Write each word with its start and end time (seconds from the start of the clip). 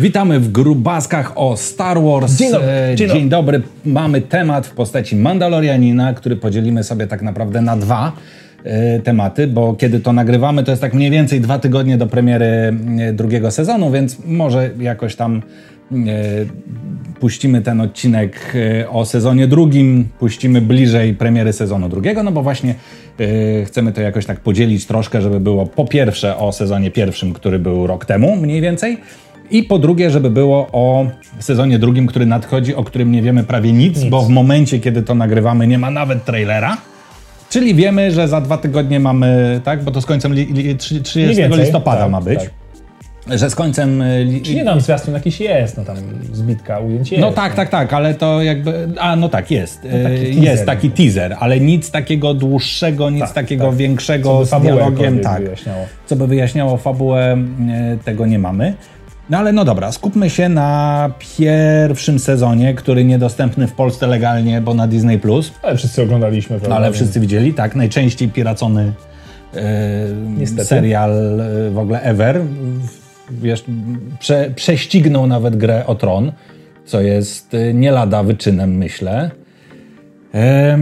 Witamy 0.00 0.40
w 0.40 0.52
grubaskach 0.52 1.32
o 1.34 1.56
Star 1.56 2.02
Wars. 2.02 2.36
Dzień 2.36 2.52
dobry. 2.52 2.68
E, 2.68 2.94
Dzień 2.96 3.10
Dzień 3.10 3.28
dobry. 3.28 3.62
Mamy 3.84 4.20
temat 4.20 4.66
w 4.66 4.70
postaci 4.70 5.16
Mandalorianina, 5.16 6.14
który 6.14 6.36
podzielimy 6.36 6.84
sobie 6.84 7.06
tak 7.06 7.22
naprawdę 7.22 7.60
na 7.60 7.76
dwa 7.76 8.12
e, 8.64 9.00
tematy, 9.00 9.46
bo 9.46 9.74
kiedy 9.74 10.00
to 10.00 10.12
nagrywamy, 10.12 10.64
to 10.64 10.70
jest 10.70 10.82
tak 10.82 10.94
mniej 10.94 11.10
więcej 11.10 11.40
dwa 11.40 11.58
tygodnie 11.58 11.96
do 11.98 12.06
premiery 12.06 12.46
e, 12.46 13.12
drugiego 13.12 13.50
sezonu, 13.50 13.90
więc 13.90 14.18
może 14.26 14.70
jakoś 14.78 15.16
tam 15.16 15.42
puścimy 17.20 17.62
ten 17.62 17.80
odcinek 17.80 18.56
o 18.90 19.04
sezonie 19.04 19.46
drugim, 19.46 20.08
puścimy 20.18 20.60
bliżej 20.60 21.14
premiery 21.14 21.52
sezonu 21.52 21.88
drugiego, 21.88 22.22
no 22.22 22.32
bo 22.32 22.42
właśnie 22.42 22.74
chcemy 23.66 23.92
to 23.92 24.00
jakoś 24.00 24.26
tak 24.26 24.40
podzielić 24.40 24.86
troszkę, 24.86 25.22
żeby 25.22 25.40
było 25.40 25.66
po 25.66 25.84
pierwsze 25.84 26.36
o 26.36 26.52
sezonie 26.52 26.90
pierwszym, 26.90 27.32
który 27.32 27.58
był 27.58 27.86
rok 27.86 28.04
temu 28.04 28.36
mniej 28.36 28.60
więcej, 28.60 28.98
i 29.50 29.62
po 29.62 29.78
drugie, 29.78 30.10
żeby 30.10 30.30
było 30.30 30.68
o 30.72 31.06
sezonie 31.38 31.78
drugim, 31.78 32.06
który 32.06 32.26
nadchodzi, 32.26 32.74
o 32.74 32.84
którym 32.84 33.12
nie 33.12 33.22
wiemy 33.22 33.44
prawie 33.44 33.72
nic, 33.72 34.04
bo 34.04 34.22
w 34.22 34.28
momencie, 34.28 34.78
kiedy 34.78 35.02
to 35.02 35.14
nagrywamy, 35.14 35.66
nie 35.66 35.78
ma 35.78 35.90
nawet 35.90 36.24
trailera. 36.24 36.76
Czyli 37.50 37.74
wiemy, 37.74 38.10
że 38.12 38.28
za 38.28 38.40
dwa 38.40 38.58
tygodnie 38.58 39.00
mamy, 39.00 39.60
tak, 39.64 39.84
bo 39.84 39.90
to 39.90 40.00
z 40.00 40.06
końcem 40.06 40.32
li, 40.34 40.42
li, 40.52 40.76
30 40.76 41.18
Mniej 41.18 41.34
więcej, 41.36 41.60
listopada 41.60 42.00
tak, 42.02 42.10
ma 42.10 42.20
być. 42.20 42.38
tak. 42.38 42.50
Że 43.38 43.50
z 43.50 43.54
końcem. 43.54 44.02
e, 44.02 44.06
Czy 44.42 44.54
nie 44.54 44.64
tam 44.64 44.80
zwiastun 44.80 45.14
jakiś 45.14 45.40
jest, 45.40 45.76
no 45.76 45.84
tam 45.84 45.96
zbitka, 46.32 46.78
ujęcie 46.78 47.18
no 47.18 47.26
jest. 47.26 47.36
tak, 47.36 47.54
tak, 47.54 47.68
tak, 47.68 47.92
ale 47.92 48.14
to 48.14 48.42
jakby. 48.42 48.88
A 48.98 49.16
no 49.16 49.28
tak, 49.28 49.50
jest. 49.50 49.84
E, 49.84 50.02
taki 50.04 50.24
jest 50.24 50.44
teaser. 50.44 50.66
taki 50.66 50.90
teaser, 50.90 51.36
ale 51.40 51.60
nic 51.60 51.90
takiego 51.90 52.34
dłuższego, 52.34 53.10
nic 53.10 53.20
Tak, 53.20 53.32
takiego 53.32 53.66
tak. 53.66 53.74
Większego 53.76 54.44
z 54.44 54.50
dialogiem. 54.62 55.18
Tak. 55.20 55.42
wyjaśniało. 55.42 55.86
Co 56.06 56.16
by 56.16 56.26
wyjaśniało 56.26 56.76
fabułę, 56.76 57.36
e, 57.70 57.96
tego 58.04 58.26
nie 58.26 58.38
mamy. 58.38 58.74
No 59.30 59.38
ale 59.38 59.52
no 59.52 59.64
dobra, 59.64 59.92
skupmy 59.92 60.30
się 60.30 60.48
na 60.48 61.10
pierwszym 61.38 62.18
sezonie, 62.18 62.74
który 62.74 63.04
niedostępny 63.04 63.66
w 63.66 63.72
Polsce 63.72 64.06
legalnie, 64.06 64.60
bo 64.60 64.74
na 64.74 64.86
Disney 64.86 65.18
Plus. 65.18 65.52
Ale 65.62 65.76
wszyscy 65.76 66.02
oglądaliśmy, 66.02 66.48
prawda? 66.48 66.68
No, 66.68 66.76
ale 66.76 66.92
wszyscy 66.92 67.20
widzieli, 67.20 67.54
tak, 67.54 67.76
najczęściej 67.76 68.28
piracony 68.28 68.92
Niestety. 70.38 70.64
serial 70.64 71.40
e, 71.40 71.70
w 71.70 71.78
ogóle 71.78 72.02
ever. 72.02 72.40
Wiesz, 73.30 73.64
prze, 74.18 74.50
prześcignął 74.56 75.26
nawet 75.26 75.56
grę 75.56 75.86
o 75.86 75.94
Tron, 75.94 76.32
co 76.84 77.00
jest 77.00 77.54
e, 77.54 77.74
nie 77.74 77.90
lada 77.90 78.22
wyczynem, 78.22 78.76
myślę. 78.76 79.30
E, 80.34 80.78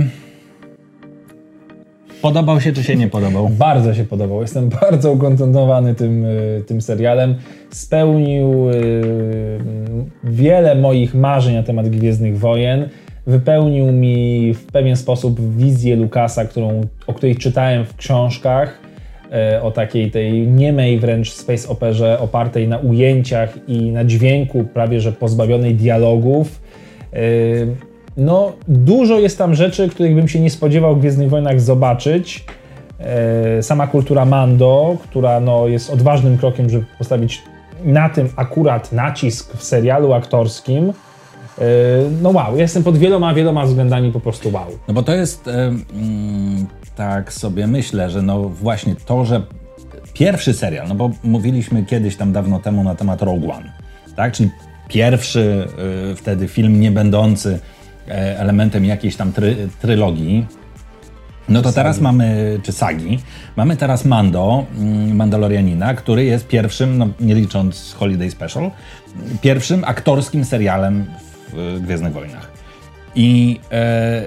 podobał 2.23 2.61
się, 2.61 2.73
czy 2.73 2.85
się 2.85 2.97
nie 2.97 3.09
podobał? 3.09 3.49
Bardzo 3.49 3.95
się 3.95 4.05
podobał. 4.05 4.43
Jestem 4.43 4.69
bardzo 4.81 5.13
ukontentowany 5.13 5.95
tym, 5.95 6.25
y, 6.25 6.65
tym 6.67 6.81
serialem. 6.81 7.35
Spełnił 7.71 8.71
y, 8.71 9.59
wiele 10.25 10.75
moich 10.75 11.15
marzeń 11.15 11.55
na 11.55 11.63
temat 11.63 11.89
Gwiezdnych 11.89 12.39
Wojen. 12.39 12.89
Wypełnił 13.27 13.93
mi 13.93 14.55
w 14.55 14.67
pewien 14.67 14.97
sposób 14.97 15.57
wizję 15.57 15.97
Lukasa, 15.97 16.45
którą, 16.45 16.81
o 17.07 17.15
której 17.15 17.37
czytałem 17.37 17.85
w 17.85 17.97
książkach. 17.97 18.79
y, 19.57 19.63
O 19.63 19.71
takiej 19.71 20.11
tej 20.11 20.47
niemej 20.47 20.99
wręcz 20.99 21.31
space 21.31 21.69
operze 21.69 22.19
opartej 22.21 22.69
na 22.69 22.79
ujęciach 22.79 23.59
i 23.69 23.91
na 23.91 24.05
dźwięku, 24.05 24.65
prawie 24.65 25.01
że 25.01 25.13
pozbawionej 25.13 25.75
dialogów. 25.75 26.61
No, 28.19 28.53
dużo 28.69 29.19
jest 29.19 29.39
tam 29.39 29.55
rzeczy, 29.55 29.89
których 29.89 30.15
bym 30.15 30.29
się 30.29 30.41
nie 30.41 30.51
spodziewał 30.51 30.97
w 30.97 31.01
Gwiezdnych 31.01 31.31
Wojnach 31.31 31.61
zobaczyć. 31.61 32.45
E, 33.01 33.63
Sama 33.63 33.87
kultura 33.87 34.25
Mando, 34.25 34.97
która 35.03 35.41
no, 35.41 35.67
jest 35.69 35.91
odważnym 35.91 36.39
krokiem, 36.39 36.71
żeby 36.71 36.85
postawić 36.99 37.43
na 37.85 38.09
tym 38.09 38.29
akurat 38.37 38.93
nacisk 38.93 39.57
w 39.57 39.65
serialu 39.65 40.13
aktorskim. 40.13 40.89
E, 40.89 41.63
No 42.23 42.31
wow, 42.31 42.57
jestem 42.57 42.83
pod 42.83 42.99
wieloma, 42.99 43.35
wieloma 43.35 43.65
względami 43.67 44.13
po 44.13 44.21
prostu 44.21 44.53
wow. 44.53 44.67
No 44.89 44.95
bo 44.95 45.03
to 45.03 45.15
jest, 45.15 45.49
e, 45.49 45.53
mm, 45.53 46.67
tak 46.97 47.33
sobie 47.33 47.67
myślę, 47.67 48.11
że 48.11 48.23
no 48.23 48.43
właśnie 48.43 48.95
to, 49.07 49.25
że 49.25 49.43
pierwszy 50.13 50.55
serial, 50.55 50.89
no 50.89 50.95
bo 50.95 51.11
mówiliśmy 51.25 51.85
kiedyś 51.85 52.17
tam 52.17 52.33
dawno 52.33 52.59
temu 52.59 52.85
na 52.85 52.95
temat 52.95 53.23
Rogue 53.23 53.51
One, 53.53 53.73
tak? 54.17 54.33
Czyli 54.33 54.51
pierwszy 54.89 55.69
wtedy 56.17 56.49
film 56.49 56.81
nie 56.81 56.91
będący 56.91 57.59
elementem 58.11 58.85
jakiejś 58.85 59.17
tam 59.17 59.33
try, 59.33 59.57
trylogii. 59.81 60.47
No 61.49 61.63
to 61.63 61.73
teraz 61.73 62.01
mamy, 62.01 62.59
czy 62.63 62.73
sagi, 62.73 63.19
mamy 63.57 63.77
teraz 63.77 64.05
Mando, 64.05 64.65
mm, 64.79 65.17
Mandalorianina, 65.17 65.95
który 65.95 66.25
jest 66.25 66.49
pierwszym, 66.49 66.99
no 66.99 67.09
nie 67.21 67.35
licząc 67.35 67.95
Holiday 67.99 68.31
Special, 68.31 68.71
pierwszym 69.43 69.85
aktorskim 69.85 70.45
serialem 70.45 71.07
w 71.53 71.77
e, 71.77 71.81
Gwiezdnych 71.81 72.13
Wojnach. 72.13 72.51
I 73.15 73.61
e, 73.73 74.23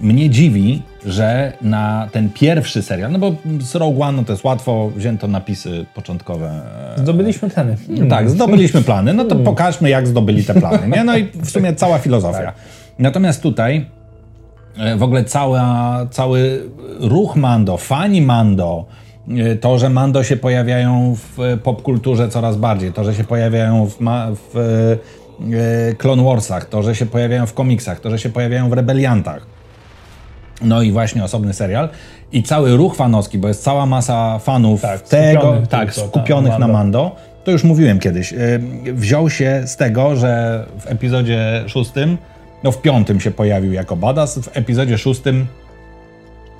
mnie 0.00 0.30
dziwi, 0.30 0.82
że 1.06 1.52
na 1.62 2.08
ten 2.12 2.30
pierwszy 2.30 2.82
serial, 2.82 3.12
no 3.12 3.18
bo 3.18 3.34
z 3.60 3.74
Rogue 3.74 4.02
One 4.02 4.16
no 4.16 4.24
to 4.24 4.32
jest 4.32 4.44
łatwo, 4.44 4.90
wzięto 4.96 5.28
napisy 5.28 5.86
początkowe. 5.94 6.62
e, 6.96 7.00
Zdobyliśmy 7.00 7.50
tleny. 7.50 7.76
tak, 8.10 8.30
zdobyliśmy 8.30 8.82
plany, 8.82 9.12
no 9.14 9.24
to 9.24 9.36
pokażmy 9.36 9.90
jak 9.90 10.06
zdobyli 10.06 10.44
te 10.44 10.54
plany, 10.54 10.88
nie? 10.96 11.04
No 11.04 11.16
i 11.16 11.24
w 11.34 11.50
sumie 11.50 11.74
cała 11.74 11.98
filozofia. 11.98 12.52
Natomiast 13.02 13.42
tutaj 13.42 13.86
e, 14.78 14.96
w 14.96 15.02
ogóle 15.02 15.24
cała, 15.24 16.06
cały 16.10 16.62
ruch 17.00 17.36
Mando, 17.36 17.76
fani 17.76 18.22
Mando, 18.22 18.84
e, 19.28 19.56
to, 19.56 19.78
że 19.78 19.90
Mando 19.90 20.24
się 20.24 20.36
pojawiają 20.36 21.16
w 21.16 21.58
popkulturze 21.62 22.28
coraz 22.28 22.56
bardziej, 22.56 22.92
to, 22.92 23.04
że 23.04 23.14
się 23.14 23.24
pojawiają 23.24 23.86
w, 23.86 23.96
w 24.54 24.58
e, 25.52 25.94
Clone 25.94 26.24
Warsach, 26.24 26.64
to, 26.64 26.82
że 26.82 26.94
się 26.94 27.06
pojawiają 27.06 27.46
w 27.46 27.54
komiksach, 27.54 28.00
to, 28.00 28.10
że 28.10 28.18
się 28.18 28.28
pojawiają 28.28 28.68
w 28.68 28.72
Rebeliantach. 28.72 29.46
No 30.62 30.82
i 30.82 30.92
właśnie 30.92 31.24
osobny 31.24 31.52
serial. 31.52 31.88
I 32.32 32.42
cały 32.42 32.76
ruch 32.76 32.96
fanowski, 32.96 33.38
bo 33.38 33.48
jest 33.48 33.62
cała 33.62 33.86
masa 33.86 34.38
fanów 34.38 34.80
Tak, 34.80 35.00
tego, 35.00 35.40
skupionych 35.40 35.68
tak, 35.68 35.94
tylko, 35.94 36.08
skupionych 36.08 36.58
na 36.58 36.68
Mando. 36.68 37.16
To 37.44 37.50
już 37.50 37.64
mówiłem 37.64 37.98
kiedyś. 37.98 38.34
Wziął 38.92 39.30
się 39.30 39.62
z 39.66 39.76
tego, 39.76 40.16
że 40.16 40.64
w 40.80 40.86
epizodzie 40.86 41.64
szóstym, 41.66 42.18
no 42.64 42.72
w 42.72 42.82
piątym 42.82 43.20
się 43.20 43.30
pojawił 43.30 43.72
jako 43.72 43.96
badass, 43.96 44.38
w 44.38 44.56
epizodzie 44.56 44.98
szóstym 44.98 45.46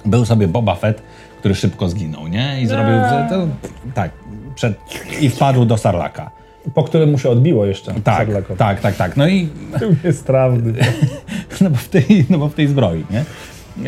był 0.05 0.25
sobie 0.25 0.49
Boba 0.49 0.75
Fett, 0.75 1.03
który 1.39 1.55
szybko 1.55 1.89
zginął, 1.89 2.29
nie? 2.29 2.63
I 2.63 2.67
zrobił, 2.67 2.95
Eee. 2.95 3.29
to, 3.29 3.47
tak, 3.95 4.11
przed, 4.55 4.75
i 5.21 5.29
wpadł 5.29 5.65
do 5.65 5.79
Sarlaka. 5.79 6.31
Po 6.75 6.85
którym 6.85 7.11
mu 7.11 7.19
się 7.19 7.31
odbiło 7.31 7.67
jeszcze. 7.67 7.95
Tak, 8.05 8.29
tak, 8.59 8.81
tak, 8.81 8.97
tak. 8.97 9.17
No 9.17 9.29
i 9.29 9.49
Jest 10.05 10.25
prawdy. 10.27 10.75
no 11.61 11.71
bo 11.71 11.77
w 11.77 11.89
tej, 11.89 12.27
no 12.31 12.39
bo 12.39 12.49
w 12.49 12.55
tej 12.55 12.69
zbroi, 12.69 13.05
nie? 13.11 13.25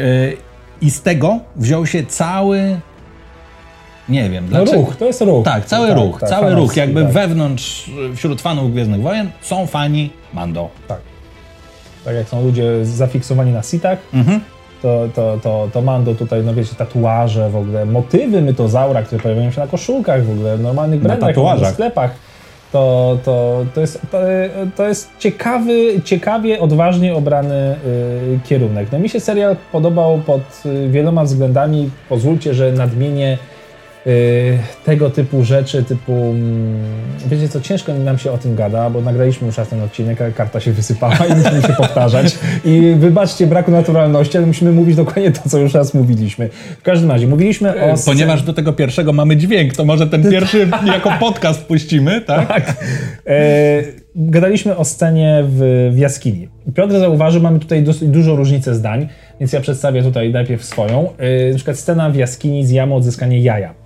Yy, 0.02 0.36
I 0.80 0.90
z 0.90 1.02
tego 1.02 1.38
wziął 1.56 1.86
się 1.86 2.06
cały, 2.06 2.80
nie 4.08 4.30
wiem, 4.30 4.44
No 4.44 4.50
dlaczego. 4.50 4.76
ruch, 4.82 4.96
to 4.96 5.04
jest 5.04 5.20
ruch. 5.20 5.44
Tak, 5.44 5.64
cały 5.64 5.88
Tak, 5.88 5.96
ruch, 5.96 6.20
tak, 6.20 6.28
cały 6.30 6.54
ruch, 6.54 6.76
jakby 6.76 7.02
tak. 7.02 7.12
wewnątrz, 7.12 7.90
wśród 8.16 8.40
fanów 8.40 8.72
Gwiezdnych 8.72 9.02
Wojen 9.02 9.30
są 9.40 9.66
fani 9.66 10.10
Mando. 10.32 10.70
Tak. 10.88 11.00
Tak 12.04 12.14
jak 12.14 12.28
są 12.28 12.44
ludzie 12.44 12.86
zafiksowani 12.86 13.52
na 13.52 13.62
sitach, 13.62 13.98
Mhm. 14.14 14.40
to, 14.82 15.08
to, 15.14 15.38
to, 15.42 15.68
to 15.72 15.82
Mando 15.82 16.14
tutaj, 16.14 16.42
no 16.44 16.54
wiecie, 16.54 16.74
tatuaże 16.78 17.50
w 17.50 17.56
ogóle, 17.56 17.86
motywy 17.86 18.42
mytozaura, 18.42 19.02
które 19.02 19.22
pojawiają 19.22 19.50
się 19.50 19.60
na 19.60 19.66
koszulkach 19.66 20.24
w 20.24 20.30
ogóle, 20.30 20.56
w 20.56 20.60
normalnych 20.60 21.00
brandach, 21.00 21.34
w 21.70 21.72
sklepach. 21.72 22.10
To, 22.72 23.18
to, 23.24 23.64
to, 23.74 23.80
jest, 23.80 24.00
to, 24.10 24.18
to 24.76 24.88
jest 24.88 25.10
ciekawy, 25.18 26.00
ciekawie, 26.04 26.60
odważnie 26.60 27.14
obrany 27.14 27.76
y, 28.34 28.40
kierunek. 28.48 28.88
No 28.92 28.98
mi 28.98 29.08
się 29.08 29.20
serial 29.20 29.56
podobał 29.72 30.18
pod 30.18 30.40
y, 30.66 30.88
wieloma 30.88 31.24
względami. 31.24 31.90
Pozwólcie, 32.08 32.54
że 32.54 32.72
nadmienię 32.72 33.38
tego 34.84 35.10
typu 35.10 35.44
rzeczy, 35.44 35.84
typu 35.84 36.12
mm, 36.12 36.76
wiecie 37.26 37.48
co, 37.48 37.60
ciężko 37.60 37.94
nam 37.94 38.18
się 38.18 38.32
o 38.32 38.38
tym 38.38 38.54
gada, 38.54 38.90
bo 38.90 39.00
nagraliśmy 39.00 39.46
już 39.46 39.58
raz 39.58 39.68
ten 39.68 39.82
odcinek, 39.82 40.20
a 40.22 40.30
karta 40.30 40.60
się 40.60 40.72
wysypała 40.72 41.14
i 41.16 41.36
musimy 41.36 41.62
się 41.62 41.72
powtarzać. 41.72 42.38
I 42.64 42.94
wybaczcie 42.98 43.46
braku 43.46 43.70
naturalności, 43.70 44.36
ale 44.36 44.46
musimy 44.46 44.72
mówić 44.72 44.96
dokładnie 44.96 45.30
to, 45.32 45.48
co 45.48 45.58
już 45.58 45.74
raz 45.74 45.94
mówiliśmy. 45.94 46.48
W 46.78 46.82
każdym 46.82 47.10
razie, 47.10 47.26
mówiliśmy 47.26 47.82
o... 47.82 47.94
scen- 47.94 48.04
Ponieważ 48.06 48.42
do 48.42 48.52
tego 48.52 48.72
pierwszego 48.72 49.12
mamy 49.12 49.36
dźwięk, 49.36 49.76
to 49.76 49.84
może 49.84 50.06
ten 50.06 50.30
pierwszy 50.30 50.68
jako 50.86 51.10
podcast 51.20 51.64
puścimy, 51.64 52.20
tak? 52.20 52.48
Tak. 52.48 52.76
E, 53.26 53.82
gadaliśmy 54.16 54.76
o 54.76 54.84
scenie 54.84 55.44
w, 55.48 55.90
w 55.94 55.98
jaskini. 55.98 56.48
Piotr 56.74 56.98
zauważył, 56.98 57.42
mamy 57.42 57.58
tutaj 57.58 57.82
dosyć 57.82 58.08
dużo 58.08 58.36
różnicy 58.36 58.74
zdań, 58.74 59.08
więc 59.40 59.52
ja 59.52 59.60
przedstawię 59.60 60.02
tutaj 60.02 60.32
najpierw 60.32 60.64
swoją. 60.64 61.08
E, 61.18 61.48
na 61.50 61.54
przykład 61.56 61.78
scena 61.78 62.10
w 62.10 62.16
jaskini 62.16 62.66
z 62.66 62.70
jamą 62.70 62.96
odzyskanie 62.96 63.40
jaja. 63.40 63.83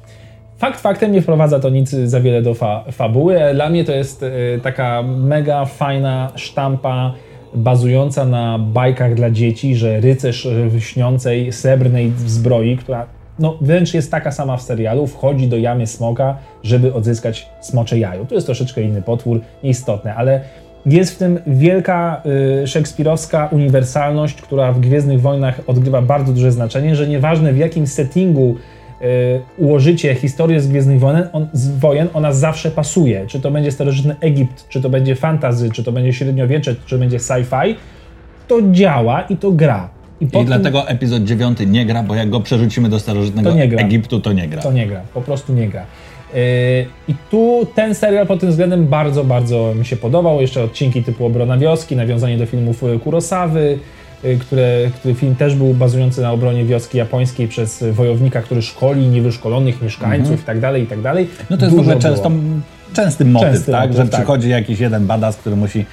Fakt 0.58 0.80
faktem 0.80 1.12
nie 1.12 1.22
wprowadza 1.22 1.60
to 1.60 1.70
nic 1.70 1.90
za 1.90 2.20
wiele 2.20 2.42
do 2.42 2.54
fa 2.54 2.84
fabuły. 2.92 3.38
Dla 3.54 3.68
mnie 3.68 3.84
to 3.84 3.92
jest 3.92 4.22
e, 4.22 4.28
taka 4.62 5.02
mega 5.02 5.64
fajna 5.64 6.32
sztampa 6.34 7.14
bazująca 7.54 8.24
na 8.24 8.58
bajkach 8.58 9.14
dla 9.14 9.30
dzieci, 9.30 9.76
że 9.76 10.00
rycerz 10.00 10.48
w 10.68 10.80
śniącej, 10.80 11.52
srebrnej 11.52 12.12
zbroi, 12.26 12.76
która 12.76 13.06
no 13.38 13.58
wręcz 13.60 13.94
jest 13.94 14.10
taka 14.10 14.32
sama 14.32 14.56
w 14.56 14.62
serialu, 14.62 15.06
wchodzi 15.06 15.48
do 15.48 15.56
jamy 15.56 15.86
smoka, 15.86 16.36
żeby 16.62 16.94
odzyskać 16.94 17.48
smocze 17.60 17.98
jajo. 17.98 18.24
To 18.24 18.34
jest 18.34 18.46
troszeczkę 18.46 18.82
inny 18.82 19.02
potwór, 19.02 19.40
nieistotne, 19.62 20.14
ale 20.14 20.40
jest 20.86 21.14
w 21.14 21.18
tym 21.18 21.38
wielka 21.46 22.22
y, 22.62 22.66
szekspirowska 22.66 23.48
uniwersalność, 23.52 24.42
która 24.42 24.72
w 24.72 24.80
Gwiezdnych 24.80 25.20
Wojnach 25.20 25.60
odgrywa 25.66 26.02
bardzo 26.02 26.32
duże 26.32 26.52
znaczenie, 26.52 26.96
że 26.96 27.08
nieważne 27.08 27.52
w 27.52 27.58
jakim 27.58 27.86
settingu 27.86 28.56
ułożycie 29.56 30.14
historię 30.14 30.60
z 30.60 30.68
Gwiezdnych 30.68 31.00
Wojen, 31.00 31.28
on, 31.32 31.48
z 31.52 31.78
wojen, 31.78 32.08
ona 32.14 32.32
zawsze 32.32 32.70
pasuje. 32.70 33.26
Czy 33.26 33.40
to 33.40 33.50
będzie 33.50 33.72
starożytny 33.72 34.16
Egipt, 34.20 34.68
czy 34.68 34.80
to 34.80 34.90
będzie 34.90 35.14
fantazy, 35.14 35.70
czy 35.70 35.84
to 35.84 35.92
będzie 35.92 36.12
średniowiecze, 36.12 36.74
czy 36.86 36.98
będzie 36.98 37.18
sci-fi, 37.18 37.74
to 38.48 38.58
działa 38.72 39.22
i 39.22 39.36
to 39.36 39.52
gra. 39.52 39.88
I, 40.20 40.24
I 40.24 40.44
dlatego 40.44 40.88
epizod 40.88 41.24
9 41.24 41.58
nie 41.66 41.86
gra, 41.86 42.02
bo 42.02 42.14
jak 42.14 42.30
go 42.30 42.40
przerzucimy 42.40 42.88
do 42.88 43.00
starożytnego 43.00 43.50
to 43.52 43.58
Egiptu, 43.58 44.20
to 44.20 44.32
nie 44.32 44.48
gra. 44.48 44.62
To 44.62 44.72
nie 44.72 44.86
gra, 44.86 45.00
po 45.14 45.20
prostu 45.20 45.52
nie 45.52 45.68
gra. 45.68 45.86
Yy, 46.34 46.40
I 47.08 47.14
tu 47.30 47.66
ten 47.74 47.94
serial 47.94 48.26
pod 48.26 48.40
tym 48.40 48.50
względem 48.50 48.86
bardzo, 48.86 49.24
bardzo 49.24 49.74
mi 49.74 49.86
się 49.86 49.96
podobał. 49.96 50.40
Jeszcze 50.40 50.62
odcinki 50.62 51.02
typu 51.02 51.26
Obrona 51.26 51.58
Wioski, 51.58 51.96
nawiązanie 51.96 52.38
do 52.38 52.46
filmów 52.46 52.82
y, 52.82 52.98
Kurosawy, 52.98 53.60
y, 53.60 53.78
które, 54.40 54.90
który 54.94 55.14
film 55.14 55.34
też 55.36 55.54
był 55.54 55.74
bazujący 55.74 56.22
na 56.22 56.32
obronie 56.32 56.64
wioski 56.64 56.98
japońskiej 56.98 57.48
przez 57.48 57.84
wojownika, 57.92 58.42
który 58.42 58.62
szkoli 58.62 59.08
niewyszkolonych 59.08 59.82
mieszkańców 59.82 60.30
mhm. 60.30 60.40
i 60.40 60.44
tak 60.44 60.60
dalej, 60.60 60.82
i 60.82 60.86
tak 60.86 61.00
dalej. 61.00 61.28
No 61.50 61.56
to 61.56 61.64
jest 61.64 61.76
Dużo 61.76 61.90
w 61.90 61.96
ogóle 61.96 62.02
często, 62.02 62.30
częsty 62.92 63.24
motyw, 63.24 63.52
częsty 63.52 63.72
tak? 63.72 63.80
Motyw, 63.80 63.96
że 63.96 64.02
tak. 64.02 64.20
przychodzi 64.20 64.48
jakiś 64.48 64.80
jeden 64.80 65.06
badass, 65.06 65.36
który 65.36 65.56
musi 65.56 65.84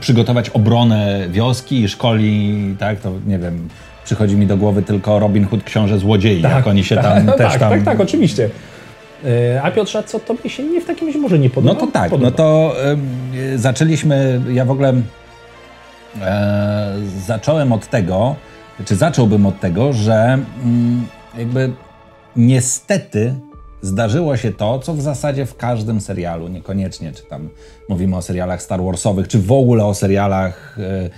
przygotować 0.00 0.50
obronę 0.50 1.26
wioski 1.30 1.82
i 1.82 1.88
szkoli, 1.88 2.54
tak, 2.78 3.00
to 3.00 3.12
nie 3.26 3.38
wiem, 3.38 3.68
przychodzi 4.04 4.36
mi 4.36 4.46
do 4.46 4.56
głowy 4.56 4.82
tylko 4.82 5.18
Robin 5.18 5.46
Hood, 5.46 5.64
książę 5.64 5.98
złodziei, 5.98 6.42
tak, 6.42 6.52
jak 6.52 6.66
oni 6.66 6.84
się 6.84 6.94
tak, 6.94 7.04
tam 7.04 7.26
też 7.26 7.52
tak, 7.52 7.58
tam... 7.58 7.70
Tak, 7.70 7.84
tak, 7.84 8.00
oczywiście. 8.00 8.50
E, 9.24 9.62
a 9.62 9.70
Piotrze, 9.70 10.02
co 10.02 10.20
tobie 10.20 10.50
się 10.50 10.62
nie 10.62 10.80
w 10.80 10.84
takim 10.84 11.06
razie 11.06 11.18
może 11.18 11.38
nie 11.38 11.50
podoba? 11.50 11.74
No 11.74 11.80
to 11.80 11.86
tak, 11.86 12.10
podoba. 12.10 12.30
no 12.30 12.36
to 12.36 12.74
y, 13.54 13.58
zaczęliśmy, 13.58 14.40
ja 14.52 14.64
w 14.64 14.70
ogóle 14.70 14.92
e, 16.20 16.92
zacząłem 17.26 17.72
od 17.72 17.86
tego, 17.90 18.36
czy 18.84 18.96
zacząłbym 18.96 19.46
od 19.46 19.60
tego, 19.60 19.92
że 19.92 20.38
y, 21.34 21.38
jakby 21.38 21.72
niestety 22.36 23.34
zdarzyło 23.82 24.36
się 24.36 24.52
to, 24.52 24.78
co 24.78 24.94
w 24.94 25.00
zasadzie 25.00 25.46
w 25.46 25.56
każdym 25.56 26.00
serialu, 26.00 26.48
niekoniecznie, 26.48 27.12
czy 27.12 27.22
tam 27.22 27.48
mówimy 27.88 28.16
o 28.16 28.22
serialach 28.22 28.62
Star 28.62 28.82
Warsowych, 28.82 29.28
czy 29.28 29.38
w 29.38 29.52
ogóle 29.52 29.84
o 29.84 29.94
serialach, 29.94 30.78
e, 30.78 31.10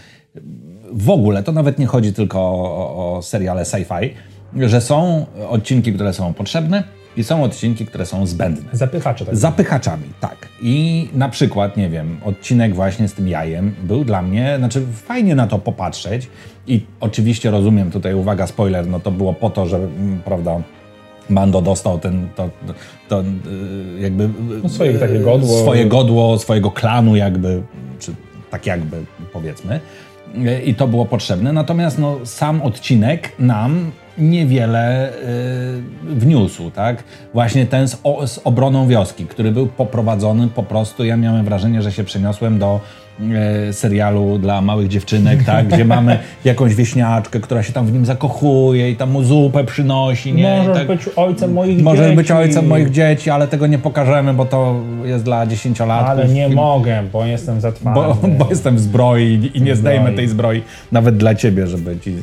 w 0.93 1.11
ogóle, 1.11 1.43
to 1.43 1.53
nawet 1.53 1.79
nie 1.79 1.87
chodzi 1.87 2.13
tylko 2.13 2.41
o, 2.41 3.17
o 3.17 3.23
seriale 3.23 3.63
sci-fi, 3.63 4.11
że 4.57 4.81
są 4.81 5.27
odcinki, 5.49 5.93
które 5.93 6.13
są 6.13 6.35
potrzebne 6.35 6.85
i 7.17 7.25
są 7.25 7.43
odcinki, 7.43 7.87
które 7.87 8.07
są 8.07 8.27
zbędne. 8.27 8.69
Zapychacze. 8.73 9.25
Tak 9.25 9.37
Zapychaczami, 9.37 10.05
tak. 10.21 10.49
I 10.63 11.09
na 11.15 11.29
przykład, 11.29 11.77
nie 11.77 11.89
wiem, 11.89 12.17
odcinek 12.25 12.75
właśnie 12.75 13.09
z 13.09 13.15
tym 13.15 13.29
jajem 13.29 13.75
był 13.83 14.05
dla 14.05 14.23
mnie, 14.23 14.55
znaczy 14.59 14.83
fajnie 14.93 15.35
na 15.35 15.47
to 15.47 15.59
popatrzeć 15.59 16.29
i 16.67 16.87
oczywiście 17.01 17.51
rozumiem 17.51 17.91
tutaj, 17.91 18.15
uwaga, 18.15 18.47
spoiler, 18.47 18.87
no 18.87 19.01
to 19.01 19.11
było 19.11 19.35
po 19.35 19.51
to, 19.51 19.67
że, 19.67 19.77
mm, 19.77 20.21
prawda, 20.25 20.61
Mando 21.31 21.63
dostał 21.63 21.99
ten, 21.99 22.29
to, 22.37 22.51
to, 23.09 23.21
y, 23.21 23.25
jakby... 24.01 24.31
No 24.63 24.69
swoje 24.69 24.99
takie 24.99 25.21
godło. 25.21 25.63
Swoje 25.63 25.87
godło, 25.87 26.39
swojego 26.39 26.71
klanu 26.71 27.17
jakby, 27.17 27.63
czy 27.99 28.15
tak 28.51 28.67
jakby 28.67 28.97
powiedzmy. 29.33 29.81
I 30.65 30.75
to 30.75 30.89
było 30.89 31.07
potrzebne. 31.07 31.53
Natomiast 31.53 31.99
no, 31.99 32.19
sam 32.25 32.63
odcinek 32.63 33.33
nam 33.39 33.91
niewiele 34.19 35.13
y, 35.13 36.15
wniósł, 36.15 36.71
tak? 36.71 37.05
Właśnie 37.35 37.67
ten 37.67 37.89
z, 37.89 38.01
o, 38.05 38.27
z 38.27 38.41
obroną 38.45 38.89
wioski, 38.89 39.27
który 39.27 39.53
był 39.53 39.67
poprowadzony 39.67 40.49
po 40.49 40.63
prostu, 40.63 41.05
ja 41.05 41.17
miałem 41.17 41.45
wrażenie, 41.45 41.83
że 41.83 41.93
się 41.93 42.05
przeniosłem 42.05 42.59
do 42.59 42.81
E, 43.69 43.73
serialu 43.73 44.39
dla 44.39 44.61
małych 44.61 44.89
dziewczynek, 44.89 45.45
tak, 45.45 45.69
gdzie 45.69 45.85
mamy 45.97 46.19
jakąś 46.45 46.75
wieśniaczkę, 46.75 47.41
która 47.41 47.63
się 47.63 47.73
tam 47.73 47.87
w 47.87 47.93
nim 47.93 48.07
zakochuje 48.07 48.91
i 48.91 48.97
tam 48.97 49.11
mu 49.11 49.23
zupę 49.23 49.65
przynosi. 49.65 50.35
Nie? 50.35 50.59
Możesz 50.59 50.77
tak, 50.77 50.87
być 50.87 51.01
ojcem 51.17 51.53
moich 51.53 51.83
możesz 51.83 51.99
dzieci. 51.99 52.17
Możesz 52.17 52.17
być 52.17 52.31
ojcem 52.31 52.67
moich 52.67 52.91
dzieci, 52.91 53.31
ale 53.31 53.49
tego 53.49 53.67
nie 53.67 53.79
pokażemy, 53.79 54.35
bo 54.35 54.45
to 54.45 54.81
jest 55.05 55.25
dla 55.25 55.47
dziesięciolatków. 55.47 56.11
Ale 56.11 56.29
nie 56.29 56.49
mogę, 56.49 57.03
bo 57.13 57.27
jestem 57.27 57.61
za 57.61 57.73
Bo, 57.95 58.19
bo 58.39 58.47
jestem 58.51 58.77
w 58.77 58.81
zbroi 58.81 59.51
i 59.55 59.63
nie 59.63 59.77
zdejmę 59.77 60.13
tej 60.13 60.29
zbroi 60.29 60.63
nawet 60.93 61.17
dla 61.17 61.35
ciebie, 61.35 61.67
żeby 61.67 61.99
ci 62.01 62.15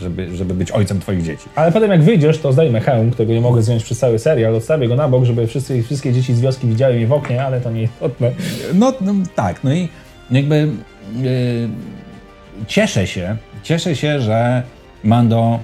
żeby, 0.00 0.36
żeby 0.36 0.54
być 0.54 0.70
ojcem 0.70 1.00
twoich 1.00 1.22
dzieci. 1.22 1.48
Ale 1.54 1.72
potem 1.72 1.90
jak 1.90 2.02
wyjdziesz, 2.02 2.38
to 2.38 2.52
zdejmę 2.52 2.80
hełm, 2.80 3.10
którego 3.10 3.32
nie 3.32 3.40
mogę 3.40 3.62
zdjąć 3.62 3.84
przez 3.84 3.98
cały 3.98 4.18
serial, 4.18 4.54
odstawię 4.54 4.88
go 4.88 4.96
na 4.96 5.08
bok, 5.08 5.24
żeby 5.24 5.46
wszyscy, 5.46 5.82
wszystkie 5.82 6.12
dzieci 6.12 6.34
z 6.34 6.40
wioski 6.40 6.66
widziały 6.66 6.94
mnie 6.94 7.06
w 7.06 7.12
oknie, 7.12 7.44
ale 7.44 7.60
to 7.60 7.70
nie 7.70 7.82
istotne. 7.82 8.32
No, 8.74 8.92
no 9.00 9.14
tak, 9.34 9.64
no 9.64 9.74
i 9.74 9.88
jakby 10.30 10.68
yy, 11.22 11.68
cieszę 12.66 13.06
się, 13.06 13.36
cieszę 13.62 13.96
się, 13.96 14.20
że 14.20 14.62
Mando 15.04 15.60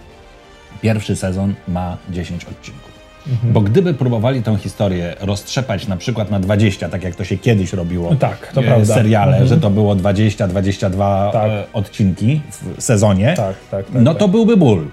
pierwszy 0.83 1.17
sezon 1.17 1.55
ma 1.69 1.97
10 2.11 2.45
odcinków. 2.45 2.86
Mhm. 3.31 3.53
Bo 3.53 3.61
gdyby 3.61 3.95
próbowali 3.95 4.43
tę 4.43 4.57
historię 4.57 5.15
roztrzepać 5.21 5.89
na 5.89 5.97
przykład 5.97 6.31
na 6.31 6.41
20, 6.41 6.89
tak 6.89 7.05
jak 7.05 7.15
to 7.15 7.25
się 7.25 7.39
kiedyś 7.39 7.73
robiło 7.73 8.11
no 8.11 8.17
tak, 8.17 8.53
to 8.55 8.63
e, 8.63 8.87
seriale, 8.87 9.33
mhm. 9.33 9.49
że 9.49 9.57
to 9.57 9.71
było 9.71 9.97
20-22 9.97 11.33
tak. 11.33 11.51
E, 11.51 11.65
odcinki 11.73 12.41
w 12.51 12.83
sezonie, 12.83 13.35
tak, 13.37 13.57
tak, 13.71 13.85
tak, 13.85 14.03
no 14.03 14.15
to 14.15 14.21
tak. 14.21 14.31
byłby 14.31 14.57
ból. 14.57 14.87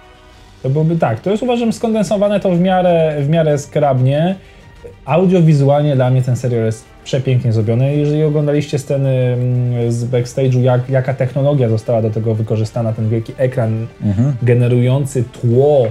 To 0.63 0.69
byłby 0.69 0.95
tak. 0.95 1.19
To 1.19 1.31
jest 1.31 1.43
uważam 1.43 1.73
skondensowane 1.73 2.39
to 2.39 2.51
w 2.51 2.59
miarę, 2.59 3.15
w 3.21 3.29
miarę 3.29 3.57
skrabnie. 3.57 4.35
Audiowizualnie 5.05 5.95
dla 5.95 6.09
mnie 6.09 6.21
ten 6.21 6.35
serial 6.35 6.65
jest 6.65 6.85
przepięknie 7.03 7.53
zrobione. 7.53 7.95
Jeżeli 7.95 8.23
oglądaliście 8.23 8.79
sceny 8.79 9.09
mm, 9.09 9.91
z 9.91 10.05
backstage'u, 10.05 10.61
jak, 10.61 10.89
jaka 10.89 11.13
technologia 11.13 11.69
została 11.69 12.01
do 12.01 12.09
tego 12.09 12.35
wykorzystana, 12.35 12.93
ten 12.93 13.09
wielki 13.09 13.33
ekran 13.37 13.87
mhm. 14.03 14.33
generujący 14.41 15.23
tło 15.23 15.87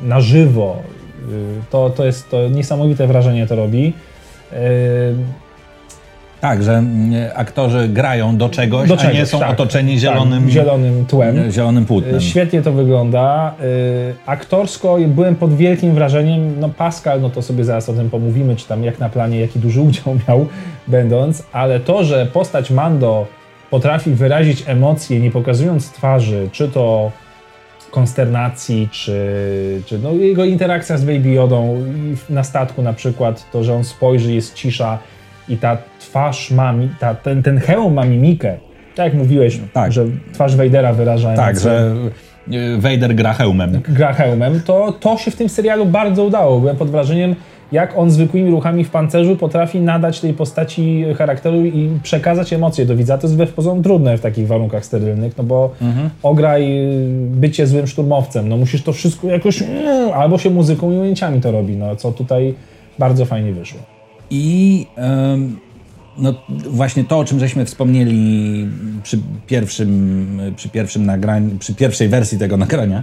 na 0.00 0.20
żywo, 0.20 0.76
to, 1.70 1.90
to 1.90 2.04
jest 2.04 2.30
to 2.30 2.48
niesamowite 2.48 3.06
wrażenie 3.06 3.46
to 3.46 3.56
robi. 3.56 3.92
Y, 4.52 5.14
tak, 6.42 6.62
że 6.62 6.72
mm, 6.72 7.30
aktorzy 7.34 7.88
grają 7.88 8.36
do 8.36 8.48
czegoś, 8.48 8.88
do 8.88 8.96
czegoś 8.96 9.14
a 9.16 9.18
nie 9.18 9.26
są 9.26 9.38
tak, 9.38 9.50
otoczeni 9.50 9.98
zielonym, 9.98 10.42
tak, 10.42 10.52
zielonym 10.52 11.06
tłem. 11.06 11.50
Zielonym 11.52 11.84
płótnem. 11.84 12.20
Świetnie 12.20 12.62
to 12.62 12.72
wygląda. 12.72 13.54
Y, 13.62 14.14
aktorsko 14.26 14.98
byłem 15.06 15.36
pod 15.36 15.56
wielkim 15.56 15.94
wrażeniem. 15.94 16.60
No 16.60 16.68
Pascal, 16.68 17.20
no 17.20 17.30
to 17.30 17.42
sobie 17.42 17.64
zaraz 17.64 17.88
o 17.88 17.92
tym 17.92 18.10
pomówimy, 18.10 18.56
czy 18.56 18.68
tam 18.68 18.84
jak 18.84 18.98
na 18.98 19.08
planie, 19.08 19.40
jaki 19.40 19.58
duży 19.58 19.80
udział 19.88 20.16
miał 20.28 20.46
będąc, 20.88 21.42
ale 21.52 21.80
to, 21.80 22.04
że 22.04 22.26
postać 22.26 22.70
Mando 22.70 23.26
potrafi 23.70 24.10
wyrazić 24.10 24.64
emocje, 24.66 25.20
nie 25.20 25.30
pokazując 25.30 25.90
twarzy, 25.90 26.48
czy 26.52 26.68
to 26.68 27.10
konsternacji, 27.90 28.88
czy, 28.92 29.82
czy 29.86 29.98
no 29.98 30.12
jego 30.12 30.44
interakcja 30.44 30.98
z 30.98 31.04
Baby 31.04 31.30
Yodą 31.30 31.84
na 32.30 32.44
statku 32.44 32.82
na 32.82 32.92
przykład, 32.92 33.50
to, 33.50 33.64
że 33.64 33.74
on 33.74 33.84
spojrzy, 33.84 34.32
jest 34.32 34.54
cisza, 34.54 34.98
i 35.48 35.56
ta 35.56 35.78
twarz 35.98 36.50
ma, 36.50 36.74
ta, 37.00 37.14
ten, 37.14 37.42
ten 37.42 37.58
hełm 37.58 37.94
ma 37.94 38.04
mimikę. 38.04 38.56
Tak 38.94 39.04
jak 39.04 39.14
mówiłeś, 39.14 39.60
tak. 39.72 39.92
że 39.92 40.04
twarz 40.32 40.56
Vadera 40.56 40.92
wyraża 40.92 41.36
Tak, 41.36 41.60
że 41.60 41.94
Vader 42.78 43.14
gra 43.14 43.32
hełmem. 43.32 43.82
Gra 43.88 44.12
hełmem, 44.12 44.60
to, 44.60 44.92
to 45.00 45.18
się 45.18 45.30
w 45.30 45.36
tym 45.36 45.48
serialu 45.48 45.86
bardzo 45.86 46.24
udało. 46.24 46.60
Byłem 46.60 46.76
pod 46.76 46.90
wrażeniem, 46.90 47.36
jak 47.72 47.98
on 47.98 48.10
zwykłymi 48.10 48.50
ruchami 48.50 48.84
w 48.84 48.90
pancerzu 48.90 49.36
potrafi 49.36 49.80
nadać 49.80 50.20
tej 50.20 50.34
postaci 50.34 51.04
charakteru 51.18 51.64
i 51.64 51.90
przekazać 52.02 52.52
emocje 52.52 52.86
do 52.86 52.96
widza. 52.96 53.18
To 53.18 53.26
jest 53.26 53.34
wbrew 53.34 53.52
pozorom 53.52 53.82
trudne 53.82 54.18
w 54.18 54.20
takich 54.20 54.46
warunkach 54.46 54.84
sterylnych, 54.84 55.38
no 55.38 55.44
bo 55.44 55.70
mhm. 55.82 56.10
ograj 56.22 56.78
y, 56.78 57.08
bycie 57.30 57.66
złym 57.66 57.86
szturmowcem, 57.86 58.48
no 58.48 58.56
musisz 58.56 58.82
to 58.82 58.92
wszystko 58.92 59.26
jakoś, 59.26 59.62
mm, 59.62 60.12
albo 60.12 60.38
się 60.38 60.50
muzyką 60.50 60.92
i 60.92 60.96
ujęciami 60.96 61.40
to 61.40 61.52
robi, 61.52 61.76
no 61.76 61.96
co 61.96 62.12
tutaj 62.12 62.54
bardzo 62.98 63.24
fajnie 63.24 63.52
wyszło. 63.52 63.80
I 64.30 64.86
no, 66.18 66.34
właśnie 66.70 67.04
to, 67.04 67.18
o 67.18 67.24
czym 67.24 67.38
żeśmy 67.38 67.64
wspomnieli 67.64 68.68
przy 69.02 69.18
pierwszym, 69.46 70.40
przy 70.56 70.68
pierwszym 70.68 71.06
nagraniu, 71.06 71.58
przy 71.58 71.74
pierwszej 71.74 72.08
wersji 72.08 72.38
tego 72.38 72.56
nagrania, 72.66 73.02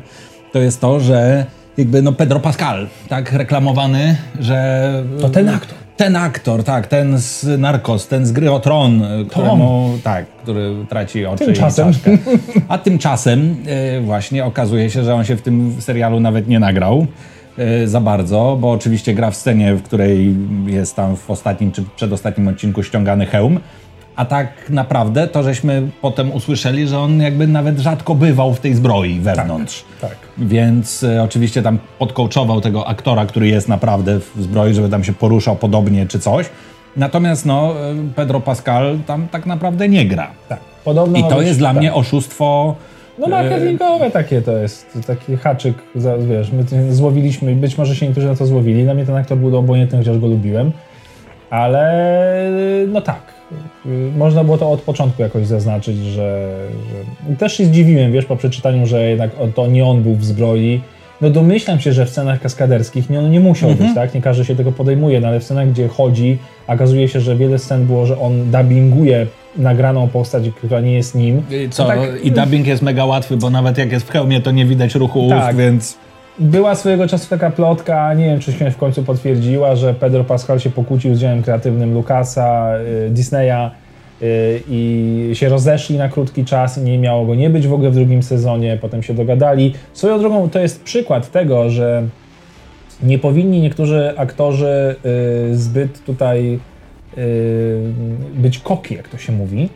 to 0.52 0.60
jest 0.60 0.82
to, 0.82 1.00
że 1.00 1.46
jakby 1.80 2.02
no 2.02 2.12
Pedro 2.12 2.40
Pascal, 2.40 2.88
tak 3.08 3.32
reklamowany, 3.32 4.16
że... 4.40 5.04
To 5.22 5.30
ten 5.30 5.50
aktor. 5.50 5.78
Ten 5.98 6.16
aktor, 6.16 6.64
tak, 6.64 6.88
ten 6.88 7.18
z 7.18 7.60
Narcos, 7.60 8.08
ten 8.08 8.26
z 8.26 8.32
gry 8.32 8.52
o 8.52 8.60
Tron, 8.60 9.04
któremu, 9.30 9.98
tak, 10.04 10.26
który 10.26 10.76
traci 10.90 11.26
oczy 11.26 11.46
tymczasem. 11.46 11.90
i 11.90 12.20
A 12.68 12.78
tymczasem 12.78 13.56
y, 13.98 14.02
właśnie 14.02 14.46
okazuje 14.46 14.90
się, 14.90 15.04
że 15.04 15.16
on 15.16 15.26
się 15.26 15.36
w 15.36 15.42
tym 15.42 15.76
serialu 15.80 16.20
nawet 16.20 16.48
nie 16.48 16.60
nagrał. 16.60 17.08
E, 17.58 17.88
za 17.88 18.02
bardzo, 18.02 18.58
bo 18.62 18.72
oczywiście 18.72 19.14
gra 19.14 19.32
w 19.32 19.36
scenie, 19.36 19.76
w 19.76 19.84
której 19.84 20.36
jest 20.66 20.96
tam 20.96 21.16
w 21.16 21.32
ostatnim 21.32 21.72
czy 21.72 21.84
przedostatnim 21.96 22.48
odcinku 22.48 22.84
ściągany 22.84 23.26
hełm, 23.26 23.60
A 24.20 24.26
tak 24.26 24.70
naprawdę 24.70 25.28
to 25.28 25.44
żeśmy 25.44 25.90
potem 26.02 26.32
usłyszeli, 26.32 26.88
że 26.88 27.00
on 27.00 27.22
jakby 27.22 27.48
nawet 27.48 27.80
rzadko 27.80 28.16
bywał 28.16 28.54
w 28.54 28.60
tej 28.60 28.74
zbroi 28.74 29.20
wewnątrz. 29.20 29.84
Tak. 30.02 30.16
Więc 30.38 31.04
e, 31.04 31.24
oczywiście 31.24 31.62
tam 31.62 31.80
podkołczował 32.00 32.62
tego 32.62 32.88
aktora, 32.88 33.26
który 33.26 33.48
jest 33.48 33.68
naprawdę 33.68 34.20
w 34.20 34.42
zbroi, 34.42 34.74
żeby 34.74 34.90
tam 34.90 35.04
się 35.04 35.14
poruszał 35.14 35.56
podobnie 35.56 36.08
czy 36.08 36.20
coś. 36.20 36.50
Natomiast 36.98 37.46
no, 37.46 37.74
e, 37.74 37.96
Pedro 38.16 38.40
Pascal 38.40 38.98
tam 39.08 39.28
tak 39.28 39.46
naprawdę 39.46 39.90
nie 39.90 40.06
gra. 40.06 40.32
tak. 40.50 40.60
Podobno 40.84 41.18
I 41.18 41.24
to 41.24 41.36
być- 41.36 41.48
jest 41.48 41.60
dla 41.60 41.70
tak. 41.70 41.78
mnie 41.78 41.94
oszustwo. 41.94 42.76
No 43.20 43.28
marketingowe 43.28 44.12
takie 44.12 44.42
to 44.42 44.52
jest, 44.58 44.98
taki 45.08 45.38
haczyk, 45.38 45.76
wiesz, 46.20 46.52
my 46.52 46.94
złowiliśmy, 46.94 47.56
być 47.56 47.78
może 47.78 47.96
się 47.96 48.06
niektórzy 48.06 48.28
na 48.28 48.36
to 48.36 48.46
złowili, 48.46 48.84
dla 48.84 48.94
mnie 48.94 49.06
ten 49.06 49.16
aktor 49.16 49.38
był 49.38 49.58
obojętny, 49.58 49.98
chociaż 49.98 50.20
go 50.20 50.28
lubiłem, 50.28 50.72
ale 51.50 52.12
no 52.88 53.02
tak, 53.02 53.39
można 54.18 54.44
było 54.44 54.58
to 54.58 54.72
od 54.72 54.82
początku 54.82 55.22
jakoś 55.22 55.48
zaznaczyć, 55.48 55.98
że, 55.98 56.58
że... 57.30 57.36
Też 57.36 57.58
się 57.58 57.66
zdziwiłem, 57.66 58.12
wiesz, 58.12 58.26
po 58.26 58.36
przeczytaniu, 58.36 58.86
że 58.86 59.10
jednak 59.10 59.32
to 59.56 59.68
nie 59.68 59.86
on 59.86 60.04
był 60.04 60.16
w 60.16 60.26
zbroi, 60.26 60.82
no 61.22 61.30
domyślam 61.30 61.80
się, 61.80 61.94
że 61.94 62.06
w 62.06 62.10
scenach 62.10 62.42
kaskaderskich 62.42 63.10
nie, 63.10 63.20
on 63.20 63.32
nie 63.32 63.40
musiał 63.40 63.70
być, 63.70 63.96
tak, 63.96 64.14
nie 64.14 64.22
każdy 64.22 64.46
się 64.46 64.56
tego 64.56 64.72
podejmuje, 64.72 65.22
no 65.22 65.28
ale 65.28 65.40
w 65.40 65.44
scenach, 65.44 65.70
gdzie 65.70 65.88
chodzi, 65.88 66.38
okazuje 66.68 67.08
się, 67.08 67.22
że 67.22 67.36
wiele 67.36 67.60
scen 67.60 67.86
było, 67.86 68.06
że 68.06 68.20
on 68.20 68.52
dubbinguje 68.52 69.28
nagraną 69.58 70.08
postać, 70.08 70.44
która 70.58 70.82
nie 70.82 70.94
jest 70.94 71.16
nim, 71.16 71.44
I 71.50 71.70
Co? 71.70 71.84
No 71.84 71.90
tak, 71.90 72.00
I 72.24 72.32
dubbing 72.32 72.68
jest 72.68 72.82
mega 72.82 73.06
łatwy, 73.06 73.38
bo 73.38 73.50
nawet 73.50 73.78
jak 73.78 73.92
jest 73.92 74.08
w 74.08 74.12
hełmie, 74.12 74.42
to 74.42 74.52
nie 74.52 74.66
widać 74.66 74.96
ruchu 74.96 75.20
ust, 75.20 75.36
Tak. 75.36 75.56
więc. 75.56 75.98
Była 76.40 76.76
swojego 76.76 77.08
czasu 77.08 77.30
taka 77.30 77.50
plotka, 77.50 78.14
nie 78.14 78.26
wiem 78.26 78.40
czy 78.40 78.54
się 78.54 78.72
w 78.72 78.78
końcu 78.78 79.04
potwierdziła, 79.04 79.76
że 79.76 79.94
Pedro 79.94 80.24
Pascal 80.24 80.60
się 80.60 80.70
pokłócił 80.70 81.16
z 81.16 81.20
działem 81.20 81.44
kreatywnym 81.44 81.94
Lucasa, 81.94 82.72
y, 83.08 83.10
Disneya 83.10 83.72
y, 84.22 84.64
i 84.70 85.30
się 85.34 85.50
rozeszli 85.50 85.98
na 85.98 86.10
krótki 86.10 86.46
czas 86.46 86.78
i 86.78 86.82
nie 86.82 86.98
miało 86.98 87.26
go 87.26 87.36
nie 87.36 87.50
być 87.50 87.68
w 87.68 87.74
ogóle 87.74 87.90
w 87.90 87.96
drugim 87.96 88.24
sezonie, 88.24 88.78
potem 88.82 89.04
się 89.04 89.14
dogadali. 89.14 89.74
Swoją 89.94 90.20
drogą 90.20 90.50
to 90.50 90.60
jest 90.60 90.84
przykład 90.84 91.32
tego, 91.32 91.70
że 91.70 92.04
nie 93.04 93.20
powinni 93.20 93.62
niektórzy 93.62 94.14
aktorzy 94.18 94.96
y, 95.52 95.58
zbyt 95.58 96.04
tutaj 96.04 96.60
być 98.34 98.60
koki, 98.60 98.96
jak 98.96 99.08
to 99.08 99.18
się 99.18 99.32
mówi, 99.32 99.70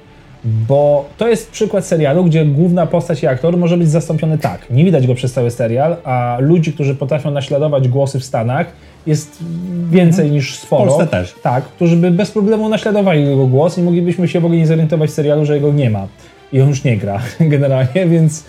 bo 0.46 1.10
to 1.18 1.28
jest 1.28 1.52
przykład 1.52 1.86
serialu, 1.86 2.24
gdzie 2.24 2.46
główna 2.46 2.86
postać 2.86 3.24
i 3.24 3.28
aktor 3.28 3.58
może 3.58 3.78
być 3.78 3.90
zastąpiony 3.90 4.38
tak. 4.38 4.70
Nie 4.70 4.86
widać 4.86 5.08
go 5.08 5.16
przez 5.16 5.34
cały 5.34 5.52
serial, 5.52 5.98
a 6.04 6.38
ludzi, 6.40 6.74
którzy 6.74 6.96
potrafią 6.96 7.32
naśladować 7.32 7.88
głosy 7.88 8.20
w 8.20 8.24
Stanach 8.24 8.68
jest 9.08 9.44
więcej 9.92 10.32
niż 10.32 10.56
sporo. 10.56 10.92
W 10.92 10.96
Polsce 10.96 11.08
też. 11.08 11.36
Tak, 11.44 11.64
którzy 11.64 11.98
by 11.98 12.12
bez 12.12 12.32
problemu 12.32 12.70
naśladowali 12.70 13.26
jego 13.30 13.48
głos 13.48 13.78
i 13.78 13.82
moglibyśmy 13.82 14.28
się 14.28 14.40
w 14.40 14.46
ogóle 14.46 14.60
nie 14.60 14.68
zorientować 14.68 15.10
w 15.10 15.14
serialu, 15.14 15.46
że 15.46 15.56
jego 15.56 15.74
nie 15.74 15.90
ma. 15.90 16.08
I 16.54 16.62
on 16.62 16.70
już 16.70 16.84
nie 16.84 16.98
gra 16.98 17.20
generalnie, 17.40 18.08
więc 18.08 18.44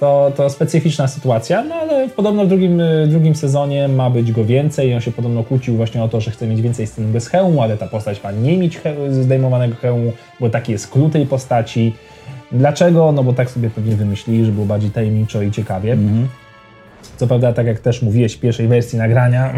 to, 0.00 0.32
to 0.36 0.50
specyficzna 0.50 1.08
sytuacja, 1.08 1.64
no 1.64 1.74
ale 1.74 2.08
podobno 2.08 2.44
w 2.44 2.48
drugim, 2.48 2.80
y, 2.80 3.06
drugim 3.06 3.34
sezonie 3.34 3.88
ma 3.88 4.10
być 4.10 4.32
go 4.32 4.44
więcej. 4.44 4.94
On 4.94 5.00
się 5.00 5.12
podobno 5.12 5.44
kłócił 5.44 5.76
właśnie 5.76 6.02
o 6.02 6.08
to, 6.08 6.20
że 6.20 6.30
chce 6.30 6.46
mieć 6.46 6.60
więcej 6.60 6.86
scen 6.86 7.12
bez 7.12 7.28
hełmu, 7.28 7.62
ale 7.62 7.76
ta 7.76 7.86
postać 7.86 8.24
ma 8.24 8.32
nie 8.32 8.58
mieć 8.58 8.78
he- 8.78 9.12
zdejmowanego 9.22 9.74
hełmu, 9.74 10.12
bo 10.40 10.50
taki 10.50 10.72
jest 10.72 10.88
klucz 10.90 11.12
tej 11.12 11.26
postaci. 11.26 11.94
Dlaczego? 12.52 13.12
No 13.12 13.24
bo 13.24 13.32
tak 13.32 13.50
sobie 13.50 13.70
pewnie 13.70 13.96
wymyślili, 13.96 14.44
że 14.44 14.52
było 14.52 14.66
bardziej 14.66 14.90
tajemniczo 14.90 15.42
i 15.42 15.50
ciekawie. 15.50 15.96
Co 17.16 17.26
prawda, 17.26 17.52
tak 17.52 17.66
jak 17.66 17.78
też 17.78 18.02
mówiłeś 18.02 18.34
w 18.34 18.40
pierwszej 18.40 18.68
wersji 18.68 18.98
nagrania, 18.98 19.50
y, 19.52 19.54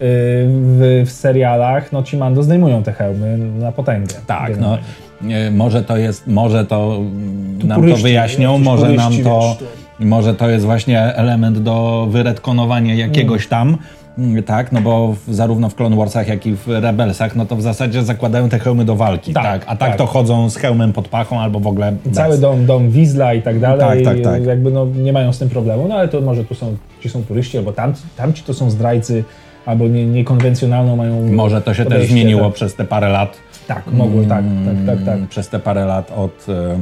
w, 0.00 1.02
w 1.06 1.10
serialach, 1.10 1.92
no 1.92 2.02
ci 2.02 2.16
Mando 2.16 2.42
zdejmują 2.42 2.82
te 2.82 2.92
hełmy 2.92 3.38
na 3.38 3.72
potęgę. 3.72 4.14
Tak, 4.26 4.58
no. 4.60 4.78
E, 5.22 5.50
Może 5.50 5.82
to 5.82 5.96
jest, 5.96 6.26
może 6.26 6.64
to 6.66 6.96
mm, 6.96 7.58
nam 7.58 7.76
to 7.76 7.80
puryści, 7.82 8.02
wyjaśnią, 8.02 8.52
jakiś 8.52 8.66
może 8.66 8.92
nam 8.92 9.12
to, 9.24 9.56
wiesz, 9.60 9.68
może 10.08 10.34
to 10.34 10.50
jest 10.50 10.64
właśnie 10.64 11.00
element 11.00 11.58
do 11.58 12.06
wyretkonowania 12.10 12.94
jakiegoś 12.94 13.46
tam. 13.46 13.78
Mm, 14.18 14.42
Tak, 14.42 14.72
no 14.72 14.80
bo 14.80 15.14
w, 15.26 15.34
zarówno 15.34 15.68
w 15.68 15.74
Clone 15.74 15.96
Warsach, 15.96 16.28
jak 16.28 16.46
i 16.46 16.54
w 16.54 16.68
Rebelsach, 16.68 17.36
no 17.36 17.46
to 17.46 17.56
w 17.56 17.62
zasadzie 17.62 18.02
zakładają 18.02 18.48
te 18.48 18.58
hełmy 18.58 18.84
do 18.84 18.96
walki, 18.96 19.32
tak, 19.32 19.44
Tak, 19.44 19.62
a 19.66 19.76
tak, 19.76 19.88
tak. 19.88 19.98
to 19.98 20.06
chodzą 20.06 20.50
z 20.50 20.56
hełmem 20.56 20.92
pod 20.92 21.08
pachą 21.08 21.40
albo 21.40 21.60
w 21.60 21.66
ogóle 21.66 21.92
bez. 22.04 22.16
Cały 22.16 22.38
dom, 22.38 22.66
dom 22.66 22.90
Wizla 22.90 23.34
i 23.34 23.42
tak 23.42 23.60
dalej, 23.60 24.04
Tak, 24.04 24.14
tak, 24.14 24.24
tak. 24.24 24.44
jakby 24.44 24.70
no, 24.70 24.86
nie 24.86 25.12
mają 25.12 25.32
z 25.32 25.38
tym 25.38 25.48
problemu, 25.48 25.88
no 25.88 25.94
ale 25.94 26.08
to 26.08 26.20
może 26.20 26.44
tu 26.44 26.54
są, 26.54 26.76
ci 27.00 27.08
są 27.08 27.22
turyści, 27.22 27.58
albo 27.58 27.72
tam, 27.72 27.92
tamci 28.16 28.42
to 28.42 28.54
są 28.54 28.70
zdrajcy, 28.70 29.24
albo 29.68 29.88
nie, 29.88 30.06
niekonwencjonalną 30.06 30.96
mają 30.96 31.32
Może 31.32 31.60
to 31.62 31.74
się 31.74 31.84
też 31.84 32.08
zmieniło 32.08 32.44
Tak, 32.44 32.54
przez 32.54 32.74
te 32.74 32.84
parę 32.84 33.08
lat. 33.08 33.36
tak 33.66 33.82
mogło, 33.92 34.22
tak, 34.22 34.44
tak, 34.66 34.86
tak, 34.86 35.04
tak. 35.04 35.14
mm, 35.14 35.28
Przez 35.28 35.48
te 35.48 35.58
parę 35.58 35.84
lat 35.84 36.12
od, 36.16 36.46
e, 36.48 36.78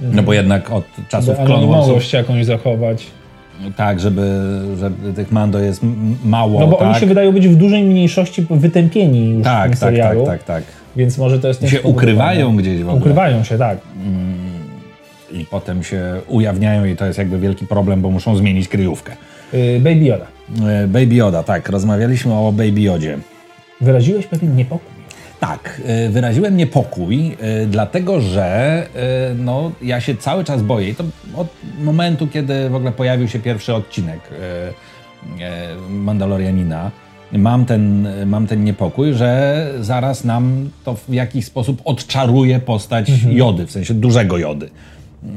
no 0.00 0.22
bo 0.22 0.32
jednak 0.32 0.72
od 0.72 0.84
czasów 1.08 1.36
Warsów, 1.36 1.46
anonimowość 1.46 2.12
jakąś 2.12 2.44
zachować. 2.44 3.06
tak, 3.76 4.00
żeby, 4.00 4.50
żeby 4.78 5.12
tych 5.12 5.32
Mando 5.32 5.58
jest 5.58 5.80
mało, 6.24 6.60
No 6.60 6.66
bo 6.66 6.76
tak? 6.76 6.88
oni 6.88 6.94
się 7.00 7.06
wydają 7.06 7.32
być 7.32 7.48
w 7.48 7.56
dużej 7.56 7.82
mniejszości 7.84 8.46
wytępieni 8.50 9.30
już 9.30 9.40
w 9.40 9.44
tak, 9.44 9.62
tym 9.62 9.70
tak, 9.70 9.78
serialu, 9.78 10.26
tak, 10.26 10.38
tak, 10.44 10.46
tak. 10.46 10.64
więc 10.96 11.18
może 11.18 11.38
to 11.38 11.48
jest 11.48 11.68
Się 11.68 11.82
ukrywają 11.82 12.56
gdzieś 12.56 12.78
w 12.82 12.88
ogóle. 12.88 13.00
Ukrywają 13.00 13.44
się, 13.44 13.58
tak. 13.58 13.78
I 15.32 15.44
potem 15.44 15.82
się 15.82 16.20
ujawniają 16.28 16.84
i 16.84 16.96
to 16.96 17.06
jest 17.06 17.18
jakby 17.18 17.38
wielki 17.38 17.66
problem, 17.66 18.02
bo 18.02 18.10
muszą 18.10 18.36
zmienić 18.36 18.68
kryjówkę. 18.68 19.16
Yy, 19.52 19.80
Baby 19.80 20.04
Yoda. 20.04 20.26
E, 20.66 20.86
Baby 20.86 21.14
Yoda, 21.14 21.42
tak, 21.42 21.68
rozmawialiśmy 21.68 22.34
o 22.34 22.52
Baby 22.52 22.80
Yodzie. 22.80 23.18
Wyraziłeś 23.80 24.26
pewien 24.26 24.56
niepokój. 24.56 24.96
Tak, 25.40 25.80
e, 25.84 26.08
wyraziłem 26.08 26.56
niepokój, 26.56 27.36
dlatego 27.66 28.20
że 28.20 28.86
no, 29.38 29.72
ja 29.82 30.00
się 30.00 30.16
cały 30.16 30.44
czas 30.44 30.62
boję. 30.62 30.88
I 30.88 30.94
to 30.94 31.04
od 31.36 31.48
momentu, 31.80 32.26
kiedy 32.26 32.68
w 32.70 32.74
ogóle 32.74 32.92
pojawił 32.92 33.28
się 33.28 33.38
pierwszy 33.38 33.74
odcinek 33.74 34.20
Mandalorianina, 35.90 36.90
mam 37.32 37.64
ten, 37.64 38.08
mam 38.26 38.46
ten 38.46 38.64
niepokój, 38.64 39.14
że 39.14 39.72
zaraz 39.80 40.24
nam 40.24 40.70
to 40.84 40.94
w 40.94 41.12
jakiś 41.12 41.44
sposób 41.44 41.82
odczaruje 41.84 42.60
postać 42.60 43.10
Jody, 43.30 43.66
w 43.66 43.70
sensie 43.70 43.94
dużego 43.94 44.38
Jody. 44.38 44.70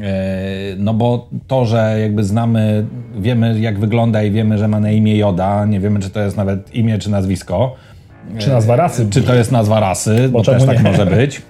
E, 0.02 0.76
No 0.78 0.94
bo 0.94 1.28
to, 1.48 1.66
że 1.66 1.98
jakby 2.02 2.24
znamy, 2.24 2.86
wiemy 3.18 3.60
jak 3.60 3.80
wygląda 3.80 4.24
i 4.24 4.32
wiemy, 4.32 4.58
że 4.58 4.68
ma 4.68 4.80
na 4.80 4.92
imię 4.92 5.18
Joda, 5.18 5.66
nie 5.66 5.80
wiemy 5.80 6.00
czy 6.00 6.10
to 6.10 6.20
jest 6.20 6.38
nawet 6.38 6.76
imię 6.76 6.98
czy 6.98 7.12
nazwisko, 7.12 7.76
Czy 8.38 8.50
nazwa 8.50 8.76
rasy? 8.76 9.08
czy 9.10 9.22
to 9.22 9.36
jest 9.36 9.52
nazwa 9.52 9.80
rasy, 9.80 10.30
bo, 10.30 10.44
czemu 10.44 10.58
też 10.58 10.68
tak 10.68 10.84
nie? 10.84 10.92
może 10.92 11.06
być. 11.06 11.42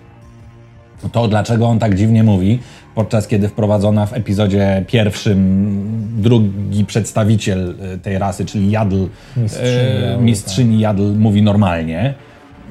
To 1.12 1.28
dlaczego 1.28 1.68
on 1.68 1.80
tak 1.80 1.96
dziwnie 1.96 2.24
mówi, 2.24 2.60
podczas 2.96 3.28
kiedy 3.28 3.48
wprowadzona 3.50 4.06
w 4.06 4.14
epizodzie 4.14 4.84
pierwszym 4.88 5.82
drugi 6.22 6.86
przedstawiciel 6.86 7.76
e, 7.94 7.98
tej 7.98 8.18
rasy, 8.18 8.46
czyli 8.46 8.72
Jadl, 8.72 9.06
Mistrzyni 9.38 10.04
e, 10.04 10.18
mistrzyni 10.22 10.80
Jadl 10.80 11.04
mówi 11.18 11.42
normalnie. 11.42 12.14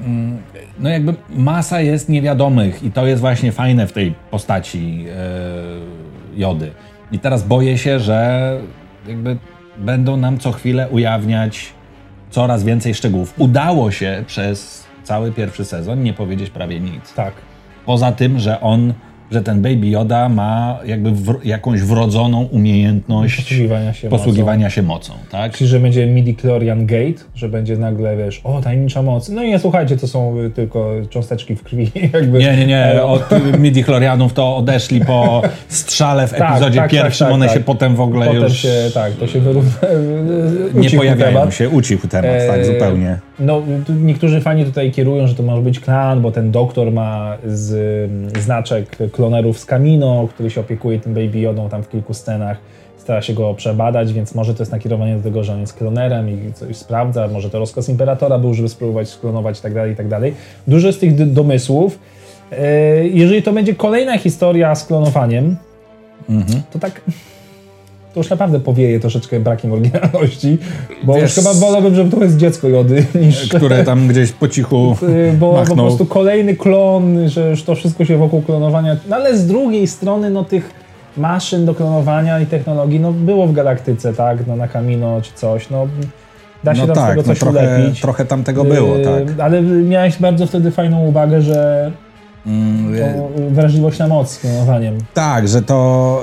Mm, 0.05 0.37
No 0.79 0.89
jakby 0.89 1.13
masa 1.29 1.81
jest 1.81 2.09
niewiadomych 2.09 2.83
i 2.83 2.91
to 2.91 3.05
jest 3.07 3.21
właśnie 3.21 3.51
fajne 3.51 3.87
w 3.87 3.91
tej 3.91 4.13
postaci 4.31 5.05
e, 5.09 6.39
Jody. 6.39 6.71
I 7.11 7.19
teraz 7.19 7.43
boję 7.47 7.77
się, 7.77 7.99
że 7.99 8.57
jakby 9.07 9.37
będą 9.77 10.17
nam 10.17 10.37
co 10.37 10.51
chwilę 10.51 10.89
ujawniać 10.89 11.73
coraz 12.29 12.63
więcej 12.63 12.93
szczegółów. 12.95 13.33
Udało 13.37 13.91
się 13.91 14.23
przez 14.27 14.85
cały 15.03 15.31
pierwszy 15.31 15.65
sezon 15.65 16.03
nie 16.03 16.13
powiedzieć 16.13 16.49
prawie 16.49 16.79
nic. 16.79 17.13
Tak. 17.13 17.33
Poza 17.85 18.11
tym, 18.11 18.39
że 18.39 18.61
on, 18.61 18.93
że 19.31 19.41
ten 19.41 19.61
Baby 19.61 19.87
Yoda 19.87 20.29
ma 20.29 20.79
jakby 20.85 21.11
jakąś 21.43 21.81
wrodzoną 21.81 22.43
umiejętność 22.43 23.35
Posługiwania 23.35 23.93
się 23.93 24.09
posługiwania 24.09 24.69
się 24.69 24.83
mocą, 24.83 25.13
tak? 25.31 25.51
Czyli, 25.53 25.67
że 25.69 25.79
będzie 25.79 26.07
midi-chlorian 26.07 26.85
gate, 26.85 27.23
że 27.35 27.49
będzie 27.49 27.77
nagle, 27.77 28.17
wiesz, 28.17 28.41
o, 28.43 28.61
tajemnicza 28.61 29.01
moc. 29.01 29.29
No 29.29 29.43
i 29.43 29.49
nie 29.49 29.59
słuchajcie, 29.59 29.97
to 29.97 30.07
są 30.07 30.39
y, 30.39 30.49
tylko 30.49 30.91
cząsteczki 31.09 31.55
w 31.55 31.63
krwi. 31.63 31.91
Jakby. 32.13 32.39
Nie, 32.39 32.57
nie, 32.57 32.65
nie, 32.67 32.79
E, 32.85 33.05
od 33.05 33.29
midi-chlorianów 33.59 34.33
to 34.33 34.55
odeszli 34.57 35.05
po 35.05 35.41
strzale 35.67 36.27
w 36.27 36.33
Tak, 36.33 36.51
epizodzie 36.51 36.79
tak, 36.79 36.91
tak, 36.91 37.01
pierwszym, 37.01 37.27
tak, 37.27 37.33
one 37.33 37.45
tak. 37.45 37.57
się 37.57 37.63
potem 37.63 37.95
w 37.95 38.01
ogóle 38.01 38.25
Potem 38.25 38.41
już 38.43 38.57
się, 38.57 38.73
tak, 38.93 39.13
to 39.13 39.27
się 39.27 39.39
wyrówna. 39.39 39.71
nie 40.81 40.89
pojawiają 40.89 41.33
temat. 41.39 41.55
się, 41.55 41.69
ucichł 41.69 42.07
temat, 42.07 42.31
tak, 42.47 42.59
E, 42.59 42.65
zupełnie. 42.65 43.17
No, 43.39 43.61
niektórzy 44.01 44.41
fani 44.41 44.65
tutaj 44.65 44.91
kierują, 44.91 45.27
że 45.27 45.35
to 45.35 45.43
może 45.43 45.61
być 45.61 45.79
klan, 45.79 46.21
bo 46.21 46.31
ten 46.31 46.51
doktor 46.51 46.91
ma 46.91 47.37
z, 47.45 48.09
znaczek 48.39 48.97
klonerów 49.19 49.59
z 49.59 49.65
Kamino, 49.65 50.27
który 50.29 50.49
się 50.49 50.61
opiekuje 50.61 50.99
tym 50.99 51.13
Baby 51.13 51.39
Jodą 51.39 51.69
tam 51.69 51.83
w 51.83 51.89
kilku 51.89 52.13
scenach. 52.13 52.57
Stara 52.97 53.21
się 53.21 53.33
go 53.33 53.53
przebadać, 53.53 54.13
więc 54.13 54.35
może 54.35 54.53
to 54.53 54.61
jest 54.63 54.71
nakierowanie 54.71 55.15
do 55.17 55.23
tego, 55.23 55.43
że 55.43 55.53
on 55.53 55.59
jest 55.59 55.73
klonerem 55.73 56.29
i 56.49 56.53
coś 56.53 56.75
sprawdza. 56.77 57.27
Może 57.27 57.49
to 57.49 57.59
rozkaz 57.59 57.89
imperatora 57.89 58.37
był, 58.39 58.53
żeby 58.53 58.69
spróbować 58.69 59.09
sklonować 59.09 59.59
i 59.59 59.61
tak 59.61 59.73
dalej, 59.73 59.93
i 59.93 59.95
tak 59.95 60.07
dalej. 60.07 60.33
Dużo 60.67 60.93
z 60.93 60.97
tych 60.99 61.33
domysłów. 61.33 61.99
E, 62.51 63.07
Jeżeli 63.07 63.43
to 63.43 63.53
będzie 63.53 63.75
kolejna 63.75 64.17
historia 64.17 64.75
z 64.75 64.85
klonowaniem, 64.85 65.55
Mhm. 66.29 66.61
to 66.71 66.79
tak 66.79 67.01
to 68.13 68.19
już 68.19 68.29
naprawdę 68.29 68.59
powieje 68.59 68.99
troszeczkę 68.99 69.39
brakiem 69.39 69.71
oryginalności, 69.73 70.57
bo 71.03 71.13
Wiesz- 71.13 71.21
już 71.23 71.33
chyba 71.33 71.53
wolałbym, 71.53 71.95
żeby 71.95 72.17
to 72.17 72.23
jest 72.23 72.37
dziecko 72.37 72.67
Jody, 72.67 73.05
niż... 73.21 73.47
Które 73.49 73.83
tam 73.83 74.07
gdzieś 74.07 74.31
po 74.31 74.47
cichu 74.47 74.95
Y, 75.03 75.33
Bo 75.39 75.51
po 75.51 75.57
machnął. 75.57 75.75
prostu 75.85 76.05
kolejny 76.05 76.55
klon, 76.55 77.29
że 77.29 77.49
już 77.49 77.63
to 77.63 77.75
wszystko 77.75 78.05
się 78.05 78.17
wokół 78.17 78.41
klonowania. 78.41 78.97
No 79.09 79.15
ale 79.15 79.37
z 79.37 79.47
drugiej 79.47 79.87
strony, 79.87 80.29
no 80.29 80.43
tych 80.43 80.69
maszyn 81.17 81.65
do 81.65 81.75
klonowania 81.75 82.39
i 82.39 82.45
technologii, 82.45 82.99
no 82.99 83.13
było 83.13 83.47
w 83.47 83.53
galaktyce, 83.53 84.13
tak? 84.13 84.47
No 84.47 84.55
na 84.55 84.67
Kamino 84.67 85.21
czy 85.21 85.31
coś, 85.35 85.69
no 85.69 85.87
da 86.63 86.75
się 86.75 86.85
No 86.87 86.93
tak, 86.93 87.09
tego 87.09 87.21
no 87.21 87.27
coś 87.27 87.39
trochę, 87.39 87.59
ulepić. 87.77 88.01
trochę 88.01 88.25
tam 88.25 88.43
tego 88.43 88.63
było, 88.63 88.97
Y, 88.97 89.01
tak. 89.03 89.39
Ale 89.39 89.61
miałeś 89.61 90.17
bardzo 90.17 90.47
wtedy 90.47 90.71
fajną 90.71 91.05
uwagę, 91.07 91.41
że 91.41 91.91
Mm, 92.47 92.95
y, 92.95 93.49
wrażliwość 93.51 93.99
na 93.99 94.07
moc 94.07 94.31
z 94.31 94.39
klonowaniem. 94.39 94.97
Tak, 95.13 95.47
że 95.47 95.61
to, 95.61 96.21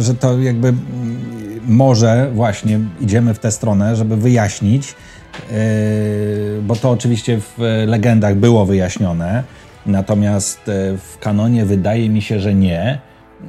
że 0.00 0.14
to 0.14 0.38
jakby 0.38 0.72
może 1.66 2.30
właśnie 2.34 2.80
idziemy 3.00 3.34
w 3.34 3.38
tę 3.38 3.50
stronę, 3.50 3.96
żeby 3.96 4.16
wyjaśnić, 4.16 4.94
y, 5.52 6.62
bo 6.62 6.76
to 6.76 6.90
oczywiście 6.90 7.40
w 7.40 7.84
legendach 7.86 8.36
było 8.36 8.66
wyjaśnione, 8.66 9.44
natomiast 9.86 10.68
y, 10.68 10.98
w 10.98 11.18
kanonie 11.20 11.64
wydaje 11.64 12.08
mi 12.08 12.22
się, 12.22 12.40
że 12.40 12.54
nie. 12.54 12.98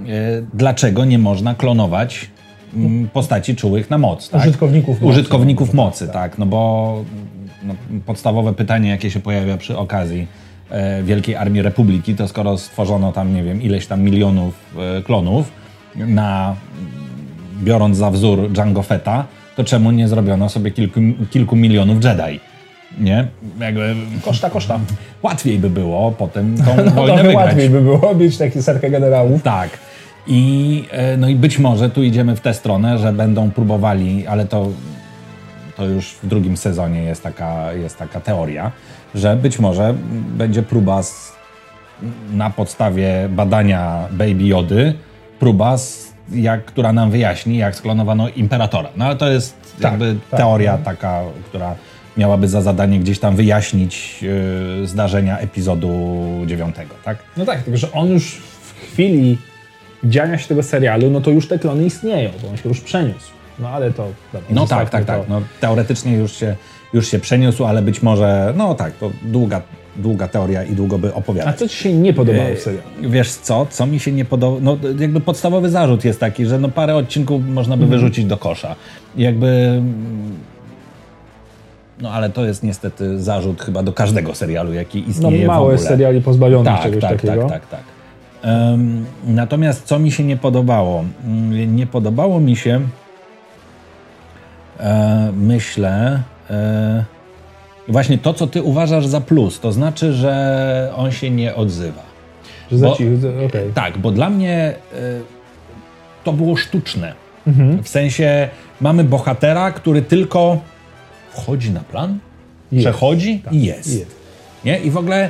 Y, 0.08 0.46
Dlaczego 0.54 1.06
nie 1.06 1.20
można 1.20 1.56
klonować 1.56 2.32
mm, 2.76 3.08
postaci 3.08 3.56
czułych 3.56 3.90
na 3.90 3.98
moc? 3.98 4.30
Tak? 4.30 4.42
Użytkowników 4.42 5.02
mocy. 5.02 5.12
Użytkowników 5.12 5.74
mocy, 5.74 6.08
tak, 6.08 6.38
no 6.38 6.46
bo 6.46 7.04
no, 7.64 7.76
podstawowe 8.06 8.54
pytanie, 8.54 8.90
jakie 8.90 9.12
się 9.12 9.20
pojawia 9.20 9.58
przy 9.58 9.78
okazji 9.78 10.28
e, 10.70 11.04
Wielkiej 11.04 11.36
Armii 11.36 11.62
Republiki, 11.62 12.16
to 12.16 12.28
skoro 12.28 12.58
stworzono 12.58 13.12
tam, 13.12 13.34
nie 13.34 13.44
wiem, 13.44 13.62
ileś 13.62 13.88
tam 13.88 14.02
milionów 14.02 14.76
e, 14.98 15.02
klonów, 15.02 15.52
na, 15.96 16.56
biorąc 17.64 17.98
za 17.98 18.12
wzór 18.12 18.50
Jango 18.58 18.84
Fetta, 18.84 19.26
to 19.56 19.64
czemu 19.64 19.92
nie 19.92 20.08
zrobiono 20.08 20.50
sobie 20.50 20.72
kilku, 20.72 21.00
kilku 21.32 21.56
milionów 21.56 22.04
Jedi? 22.04 22.40
Nie? 23.00 23.28
Jakby 23.60 23.96
Koszta, 24.26 24.50
koszta. 24.50 24.80
łatwiej 25.24 25.60
by 25.60 25.70
było 25.70 26.12
potem 26.12 26.58
tą 26.58 26.76
No 26.86 26.92
wojnę 26.92 27.16
wygrać. 27.24 27.36
łatwiej 27.36 27.70
by 27.70 27.82
było 27.82 28.16
mieć 28.16 28.38
taki 28.38 28.64
serkę 28.64 28.90
generałów. 28.90 29.44
Tak. 29.44 29.70
I, 30.28 30.84
e, 30.92 31.18
no 31.18 31.30
i 31.30 31.36
być 31.36 31.60
może 31.60 31.90
tu 31.90 32.04
idziemy 32.04 32.36
w 32.36 32.40
tę 32.40 32.54
stronę, 32.54 32.98
że 32.98 33.14
będą 33.14 33.52
próbowali, 33.52 34.28
ale 34.28 34.46
to, 34.46 34.68
to 35.78 35.86
już 35.86 36.12
w 36.24 36.28
drugim 36.28 36.58
sezonie 36.58 37.04
jest 37.04 37.24
taka, 37.24 37.74
jest 37.74 37.98
taka 37.98 38.20
teoria, 38.20 38.72
że 39.16 39.36
być 39.36 39.60
może 39.60 39.94
będzie 40.38 40.64
próba 40.64 41.04
z, 41.04 41.34
na 42.34 42.50
podstawie 42.50 43.30
badania 43.30 44.08
Baby 44.12 44.44
Jody, 44.44 44.94
próba, 45.40 45.78
z, 45.78 46.05
jak, 46.32 46.66
która 46.66 46.94
nam 46.94 47.12
wyjaśni, 47.12 47.58
jak 47.58 47.76
sklonowano 47.76 48.30
imperatora. 48.30 48.90
No 48.98 49.06
ale 49.06 49.16
to 49.16 49.30
jest 49.32 49.56
Tak, 49.82 49.92
jakby 49.92 50.16
tak, 50.32 50.40
teoria 50.40 50.78
taka, 50.78 51.22
która 51.50 51.76
miałaby 52.18 52.48
za 52.48 52.62
zadanie 52.62 53.00
gdzieś 53.00 53.20
tam 53.20 53.36
wyjaśnić 53.36 54.24
e, 54.84 54.88
zdarzenia 54.88 55.38
epizodu 55.38 55.92
dziewiątego, 56.46 56.96
tak? 57.04 57.18
No 57.38 57.46
tak, 57.46 57.64
tylko 57.64 57.78
że 57.78 57.92
on 57.92 58.10
już 58.10 58.32
w 58.62 58.82
chwili 58.82 59.38
dziania 60.04 60.38
się 60.38 60.48
tego 60.48 60.64
serialu, 60.64 61.10
no 61.10 61.22
to 61.22 61.32
już 61.32 61.48
te 61.48 61.60
klony 61.60 61.86
istnieją, 61.86 62.30
bo 62.42 62.50
on 62.50 62.58
się 62.58 62.70
już 62.70 62.82
przeniósł. 62.82 63.32
No 63.60 63.70
ale 63.70 63.92
to... 63.92 64.08
dobra, 64.34 64.48
No 64.50 64.68
tak, 64.68 64.90
tak, 64.90 65.06
to. 65.06 65.08
tak. 65.08 65.30
No, 65.30 65.42
teoretycznie 65.60 66.14
już 66.14 66.32
się, 66.36 66.56
już 66.94 67.08
się 67.08 67.20
przeniósł, 67.20 67.66
ale 67.66 67.82
być 67.82 68.02
może, 68.02 68.54
no 68.58 68.76
tak, 68.76 68.94
to 68.94 69.12
długa, 69.24 69.62
długa 69.98 70.28
teoria 70.28 70.64
i 70.64 70.76
długo 70.76 70.98
by 70.98 71.12
A 71.12 71.14
opowiadać. 71.16 71.60
co 71.60 71.68
ci 71.68 71.76
się 71.78 71.94
nie 71.94 72.14
podobało 72.14 72.56
w 72.56 72.60
serialu? 72.60 72.88
Wiesz 73.02 73.32
co, 73.34 73.66
co 73.70 73.86
mi 73.86 74.00
się 74.00 74.12
nie 74.12 74.26
podoba, 74.26 74.58
no 74.62 74.78
jakby 75.00 75.20
podstawowy 75.22 75.70
zarzut 75.70 76.06
jest 76.06 76.20
taki, 76.20 76.46
że 76.46 76.60
no 76.60 76.70
parę 76.70 76.96
odcinków 76.96 77.48
można 77.48 77.78
by 77.78 77.84
Mhm. 77.84 78.02
wyrzucić 78.02 78.26
do 78.26 78.38
kosza. 78.38 78.76
Jakby... 79.18 79.48
mm, 79.48 80.34
No 82.02 82.12
ale 82.12 82.30
to 82.30 82.46
jest 82.46 82.64
niestety 82.64 83.20
zarzut 83.20 83.62
chyba 83.62 83.84
do 83.84 83.94
każdego 83.94 84.36
serialu, 84.36 84.74
jaki 84.74 85.02
No 85.02 85.10
istnieje 85.10 85.44
w 85.44 85.48
mało 85.48 85.60
ogóle. 85.62 85.74
jest 85.74 85.88
seriali 85.88 86.22
pozbawionych 86.22 86.66
Tak, 86.74 86.84
czegoś 86.84 87.02
tak, 87.02 87.22
takiego. 87.22 87.50
tak, 87.50 87.68
tak, 87.68 87.70
tak. 87.70 87.82
Em, 88.52 89.06
natomiast 89.28 89.84
co 89.84 90.00
mi 90.00 90.12
się 90.12 90.24
nie 90.24 90.38
podobało? 90.38 91.06
Mm, 91.26 91.76
Nie 91.76 91.88
podobało 91.88 92.40
mi 92.40 92.56
się, 92.56 92.82
e, 94.80 95.32
myślę, 95.38 96.22
e, 96.50 97.04
właśnie 97.88 98.18
to, 98.18 98.34
co 98.34 98.48
ty 98.48 98.64
uważasz 98.64 99.08
za 99.08 99.22
plus, 99.22 99.60
to 99.60 99.72
znaczy, 99.72 100.14
że 100.14 100.94
on 100.96 101.12
się 101.12 101.30
nie 101.30 101.56
odzywa. 101.56 102.02
Że 102.72 102.78
Bo- 102.78 102.94
okej. 103.46 103.72
Tak, 103.74 103.98
bo 103.98 104.12
dla 104.12 104.30
mnie 104.30 104.58
e, 104.58 104.76
to 106.24 106.34
było 106.34 106.56
sztuczne. 106.56 107.14
Mhm. 107.48 107.84
W 107.84 107.90
sensie 107.90 108.50
mamy 108.82 109.04
bohatera, 109.04 109.72
który 109.72 110.02
tylko 110.02 110.58
wchodzi 111.34 111.72
na 111.72 111.80
plan, 111.80 112.20
Jest. 112.72 112.86
przechodzi 112.88 113.44
i 113.52 113.64
jest. 113.64 114.00
Jest. 114.00 114.16
Nie? 114.66 114.80
I 114.80 114.92
w 114.92 114.98
ogóle 114.98 115.30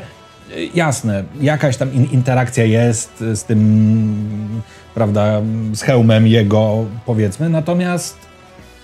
y, 0.52 0.70
jasne, 0.76 1.24
jakaś 1.42 1.78
tam 1.78 1.94
in, 1.94 2.06
interakcja 2.12 2.64
jest 2.64 3.24
z 3.34 3.44
tym, 3.44 4.62
prawda, 4.96 5.42
z 5.74 5.82
hełmem 5.82 6.28
jego, 6.28 6.86
powiedzmy, 7.06 7.50
natomiast 7.50 8.18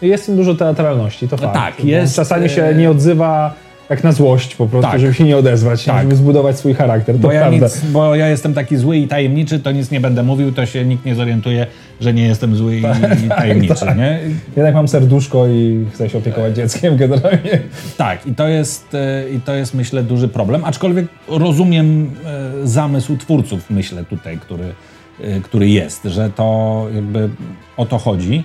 Jest 0.02 0.26
tym 0.26 0.36
dużo 0.36 0.56
teatralności, 0.56 1.28
to 1.28 1.38
fakt. 1.38 1.54
tak, 1.54 1.86
jest, 1.86 2.16
Czasami 2.16 2.50
się 2.50 2.64
e, 2.64 2.76
nie 2.76 2.90
odzywa 2.90 3.54
jak 3.90 4.04
na 4.04 4.12
złość 4.12 4.56
po 4.56 4.68
prostu, 4.68 4.92
Tak. 4.92 5.00
żeby 5.00 5.14
się 5.14 5.24
nie 5.24 5.38
odezwać, 5.38 5.86
Tak. 5.86 6.02
żeby 6.02 6.16
zbudować 6.16 6.58
swój 6.58 6.74
charakter. 6.74 7.16
To 7.16 7.22
bo 7.22 7.32
ja, 7.32 7.50
nic, 7.50 7.82
bo 7.86 8.16
ja 8.16 8.28
jestem 8.28 8.54
taki 8.54 8.78
zły 8.78 8.98
i 8.98 9.08
tajemniczy, 9.08 9.60
to 9.60 9.72
nic 9.72 9.92
nie 9.92 10.00
będę 10.02 10.24
mówił, 10.24 10.52
to 10.52 10.66
się 10.66 10.86
nikt 10.86 11.06
nie 11.06 11.16
zorientuje, 11.16 11.68
że 12.02 12.14
nie 12.14 12.24
jestem 12.28 12.56
zły 12.56 12.76
i, 12.76 12.80
i 13.26 13.30
tajemniczy, 13.38 13.86
nie? 13.98 14.20
Jednak 14.56 14.74
mam 14.76 14.88
serduszko 14.88 15.48
i 15.48 15.86
chcę 15.94 16.10
się 16.10 16.18
opiekować 16.18 16.56
dzieckiem 16.56 16.98
generalnie. 16.98 17.60
Tak, 17.98 18.28
i 18.28 18.36
to 18.36 18.48
jest, 18.48 18.94
e, 18.94 19.30
i 19.30 19.40
to 19.42 19.54
jest 19.54 19.74
myślę 19.74 20.04
duży 20.04 20.28
problem, 20.28 20.66
aczkolwiek 20.66 21.06
rozumiem 21.28 22.12
e, 22.26 22.68
zamysł 22.68 23.18
twórców, 23.18 23.70
myślę 23.70 24.04
tutaj, 24.06 24.38
który, 24.38 24.74
e, 25.22 25.42
który 25.42 25.70
jest, 25.70 26.04
że 26.04 26.30
to 26.30 26.88
jakby 26.96 27.30
o 27.78 27.86
to 27.86 27.98
chodzi. 27.98 28.44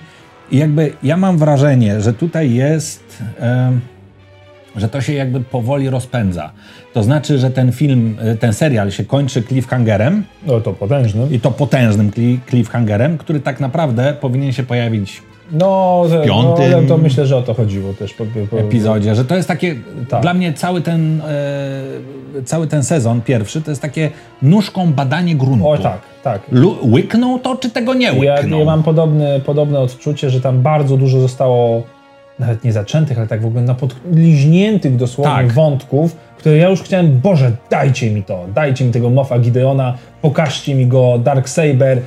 I 0.51 0.57
jakby 0.57 0.93
ja 1.03 1.17
mam 1.17 1.37
wrażenie, 1.37 2.01
że 2.01 2.13
tutaj 2.13 2.53
jest, 2.53 3.23
że 4.75 4.89
to 4.89 5.01
się 5.01 5.13
jakby 5.13 5.39
powoli 5.39 5.89
rozpędza. 5.89 6.51
To 6.93 7.03
znaczy, 7.03 7.37
że 7.39 7.51
ten 7.51 7.71
film, 7.71 8.17
e, 8.21 8.35
ten 8.35 8.53
serial 8.53 8.91
się 8.91 9.05
kończy 9.05 9.43
cliffhangerem 9.43 10.23
No 10.47 10.61
to 10.61 10.73
potężny. 10.73 11.27
i 11.31 11.39
to 11.39 11.51
potężnym 11.51 12.11
cli- 12.11 12.37
cliffhangerem, 12.49 13.17
który 13.17 13.39
tak 13.39 13.59
naprawdę 13.59 14.13
powinien 14.21 14.53
się 14.53 14.63
pojawić 14.63 15.21
No, 15.51 16.03
że- 16.09 16.21
piątym 16.21 16.71
no 16.71 16.87
to 16.87 16.97
myślę, 16.97 17.25
że 17.25 17.37
o 17.37 17.41
to 17.41 17.53
chodziło 17.53 17.93
też. 17.93 18.13
Po, 18.13 18.23
po, 18.51 18.59
epizodzie, 18.59 19.15
że 19.15 19.25
to 19.25 19.35
jest 19.35 19.47
takie, 19.47 19.75
Tak. 20.09 20.21
dla 20.21 20.33
mnie 20.33 20.53
cały 20.53 20.81
ten, 20.81 21.21
e, 21.21 22.43
cały 22.45 22.67
ten 22.67 22.83
sezon 22.83 23.21
pierwszy 23.21 23.61
to 23.61 23.71
jest 23.71 23.81
takie 23.81 24.09
nóżką 24.41 24.93
badanie 24.93 25.35
gruntu. 25.35 25.67
O 25.69 25.77
tak, 25.77 25.99
tak. 26.23 26.41
Lu- 26.51 26.77
łyknął 26.83 27.39
to, 27.39 27.55
czy 27.55 27.69
tego 27.69 27.93
nie 27.93 28.05
Ja, 28.05 28.13
łyknął? 28.35 28.59
ja 28.59 28.65
mam 28.65 28.83
podobne, 28.83 29.39
podobne 29.39 29.79
odczucie, 29.79 30.29
że 30.29 30.41
tam 30.41 30.61
bardzo 30.61 30.97
dużo 30.97 31.19
zostało 31.19 31.83
nawet 32.39 32.63
nie 32.63 32.71
zaczętych, 32.73 33.17
ale 33.17 33.27
tak 33.27 33.41
w 33.41 33.45
ogóle 33.45 33.61
na 33.61 33.73
podliźniętych 33.73 34.95
dosłownie 34.95 35.33
Tak. 35.35 35.51
wątków, 35.53 36.15
które 36.37 36.57
ja 36.57 36.69
już 36.69 36.81
chciałem, 36.81 37.19
Boże, 37.19 37.51
dajcie 37.69 38.11
mi 38.11 38.23
to, 38.23 38.45
dajcie 38.55 38.85
mi 38.85 38.91
tego 38.91 39.09
Moffa 39.09 39.39
Gideona, 39.39 39.93
pokażcie 40.21 40.75
mi 40.75 40.87
go, 40.87 41.17
Darksaber, 41.23 42.01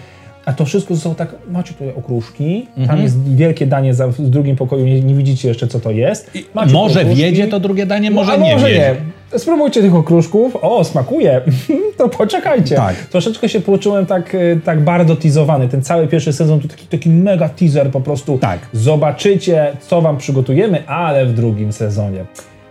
a 0.51 0.53
to 0.53 0.65
wszystko 0.65 0.95
zostało 0.95 1.15
tak, 1.15 1.35
macie 1.51 1.73
tutaj 1.73 1.89
okruszki, 1.99 2.67
Mhm. 2.77 2.89
tam 2.89 3.03
jest 3.03 3.35
wielkie 3.35 3.67
danie 3.67 3.95
za, 3.95 4.09
w 4.09 4.21
drugim 4.23 4.57
pokoju, 4.57 4.85
nie, 4.85 5.01
nie 5.01 5.15
widzicie 5.15 5.49
jeszcze 5.49 5.67
co 5.67 5.81
to 5.81 5.91
jest. 5.91 6.31
Macie 6.55 6.73
Może 6.73 7.01
okruszki. 7.01 7.23
wiedzie 7.23 7.47
to 7.49 7.61
drugie 7.61 7.87
danie, 7.87 8.11
może 8.11 8.39
No, 8.39 8.45
nie 8.47 8.53
może 8.53 8.67
wiedzie. 8.67 8.95
nie. 9.33 9.39
Spróbujcie 9.39 9.81
tych 9.83 9.95
okruszków. 9.95 10.57
O, 10.63 10.85
smakuje. 10.85 11.41
to 11.99 12.09
poczekajcie. 12.09 12.77
Tak. 12.77 12.97
Troszeczkę 12.97 13.49
się 13.49 13.61
poczułem 13.61 14.07
tak, 14.07 14.35
y, 14.35 14.61
tak 14.65 14.81
bardzo 14.85 15.17
teasowany. 15.17 15.69
Ten 15.69 15.83
cały 15.83 16.07
pierwszy 16.09 16.33
sezon 16.33 16.61
to 16.61 16.69
taki, 16.69 16.87
taki 16.87 17.11
mega 17.11 17.49
teaser 17.49 17.91
po 17.91 18.01
prostu. 18.01 18.39
Tak. 18.39 18.59
Zobaczycie, 18.73 19.73
co 19.81 20.03
wam 20.03 20.17
przygotujemy, 20.17 20.87
ale 20.87 21.27
w 21.27 21.33
drugim 21.35 21.73
sezonie. 21.73 22.25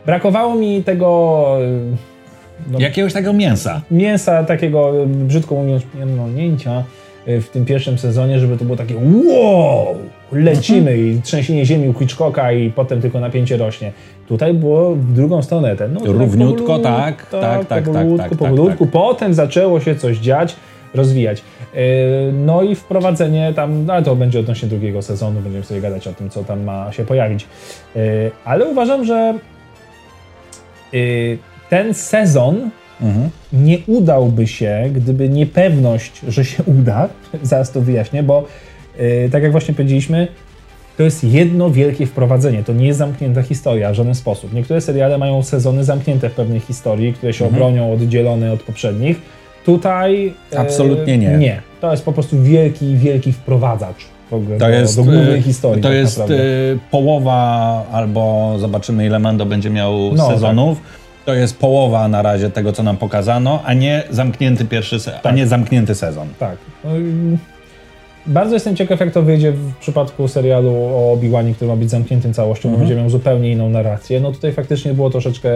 Brakowało 0.06 0.56
mi 0.56 0.84
tego 0.84 1.58
y, 1.62 2.72
no, 2.72 2.80
Jakiegoś 2.80 3.13
takiego 3.13 3.34
mięsa. 3.34 3.82
mięsa 3.92 4.44
takiego, 4.44 5.04
y, 5.04 5.06
brzydko 5.06 5.56
mówiąc, 5.56 5.84
pierdolnięcia 5.98 6.80
y, 6.80 6.84
w 7.42 7.50
tym 7.50 7.65
pierwszym 7.65 7.98
sezonie, 7.98 8.39
żeby 8.39 8.58
to 8.58 8.65
było 8.65 8.78
takie 8.78 8.96
wow, 8.96 9.96
lecimy 10.32 10.98
i 10.98 11.22
trzęsienie 11.22 11.65
ziemi 11.65 11.89
u 11.89 11.94
Hitchcocka 11.94 12.52
i 12.52 12.72
potem 12.72 13.02
tylko 13.02 13.20
napięcie 13.20 13.58
rośnie. 13.58 13.92
Tutaj 14.28 14.54
było 14.54 14.96
w 14.96 15.13
drugą 15.13 15.42
stronę. 15.42 15.76
Ten, 15.76 15.94
no, 15.94 16.00
Równiutko, 16.06 16.80
tak, 16.80 17.26
tak, 17.26 17.42
tak, 17.42 17.65
tak, 17.68 17.84
powolutku, 17.84 18.18
tak, 18.18 18.30
tak, 18.30 18.38
powolutku. 18.38 18.86
tak. 18.86 18.94
Potem 18.94 19.34
zaczęło 19.34 19.80
się 19.80 19.96
coś 19.96 20.18
dziać, 20.18 20.56
rozwijać. 20.94 21.44
Yy, 21.74 21.82
No 22.34 22.63
i 22.63 22.76
wprowadzenie 22.76 23.54
tam, 23.56 23.86
no 23.86 23.94
ale 23.94 24.04
to 24.04 24.15
będzie 24.15 24.39
odnośnie 24.39 24.70
drugiego 24.70 25.02
sezonu, 25.02 25.42
będziemy 25.42 25.65
sobie 25.65 25.82
gadać 25.82 26.08
o 26.08 26.13
tym, 26.13 26.30
co 26.30 26.44
tam 26.44 26.63
ma 26.63 26.92
się 26.92 27.06
pojawić. 27.06 27.48
Yy, 27.96 28.02
Ale 28.46 28.65
uważam, 28.65 29.06
że 29.06 29.34
yy, 30.94 31.38
ten 31.70 31.94
sezon 31.94 32.70
Mhm. 33.02 33.30
nie 33.54 33.78
udałby 33.88 34.48
się, 34.48 34.90
gdyby 34.94 35.30
niepewność, 35.30 36.22
że 36.28 36.46
się 36.46 36.64
uda, 36.80 37.10
zaraz 37.44 37.72
to 37.72 37.82
wyjaśnię, 37.82 38.24
bo 38.24 38.46
Yy, 39.00 39.30
tak 39.32 39.44
jak 39.44 39.52
właśnie 39.52 39.74
powiedzieliśmy, 39.74 40.28
to 40.98 41.04
jest 41.04 41.24
jedno 41.24 41.70
wielkie 41.72 42.06
wprowadzenie. 42.06 42.64
To 42.64 42.74
nie 42.74 42.88
jest 42.88 43.00
zamknięta 43.00 43.42
historia 43.42 43.92
w 43.92 43.96
żaden 43.96 44.16
sposób. 44.16 44.54
Niektóre 44.54 44.82
seriale 44.82 45.18
mają 45.18 45.44
sezony 45.44 45.84
zamknięte 45.84 46.30
w 46.30 46.34
pewnej 46.34 46.60
historii, 46.60 47.14
które 47.14 47.34
się 47.34 47.46
Mhm. 47.46 47.64
obronią 47.64 47.94
oddzielone 47.94 48.54
od 48.54 48.64
poprzednich. 48.64 49.22
Tutaj 49.66 50.34
e, 50.54 50.60
Absolutnie 50.60 51.18
nie. 51.18 51.38
Nie. 51.38 51.62
To 51.82 51.92
jest 51.92 52.06
po 52.06 52.12
prostu 52.12 52.44
wielki, 52.44 52.96
wielki 52.96 53.32
wprowadzacz 53.32 53.98
To 54.30 54.40
do, 54.60 54.70
jest, 54.70 54.96
do 54.96 55.04
głównej 55.04 55.40
e, 55.40 55.42
historii. 55.42 55.84
To 55.84 55.90
tak 55.90 55.98
jest 55.98 56.18
naprawdę. 56.18 56.44
e, 56.44 56.78
połowa, 56.92 57.42
albo 57.92 58.56
zobaczymy 58.60 59.06
ile 59.06 59.20
Mando 59.20 59.46
będzie 59.46 59.70
miał 59.70 59.94
No, 60.16 60.30
sezonów. 60.32 60.82
To 61.26 61.34
jest 61.34 61.60
połowa 61.60 62.08
na 62.08 62.22
razie 62.22 62.50
tego, 62.50 62.74
co 62.74 62.84
nam 62.84 62.98
pokazano, 62.98 63.62
a 63.66 63.74
nie 63.74 64.04
zamknięty 64.10 64.66
pierwszy 64.66 65.00
se- 65.00 65.16
a 65.16 65.20
Tak. 65.20 65.36
nie 65.36 65.48
zamknięty 65.48 65.96
sezon. 65.96 66.28
Tak. 66.40 66.58
No 66.84 66.90
Bardzo 68.28 68.54
jestem 68.54 68.76
ciekaw, 68.76 69.00
jak 69.00 69.12
to 69.14 69.22
wyjdzie 69.22 69.52
w 69.52 69.76
przypadku 69.76 70.28
serialu 70.28 70.72
o 70.76 71.12
Obi-Wanie, 71.14 71.54
który 71.54 71.68
ma 71.72 71.76
być 71.78 71.90
zamkniętym 71.90 72.34
całością, 72.34 72.70
Mhm. 72.70 72.80
będzie 72.88 73.02
miał 73.02 73.10
zupełnie 73.10 73.52
inną 73.52 73.70
narrację. 73.70 74.20
No 74.22 74.32
tutaj 74.32 74.52
faktycznie 74.54 74.94
było 74.94 75.10
troszeczkę 75.10 75.50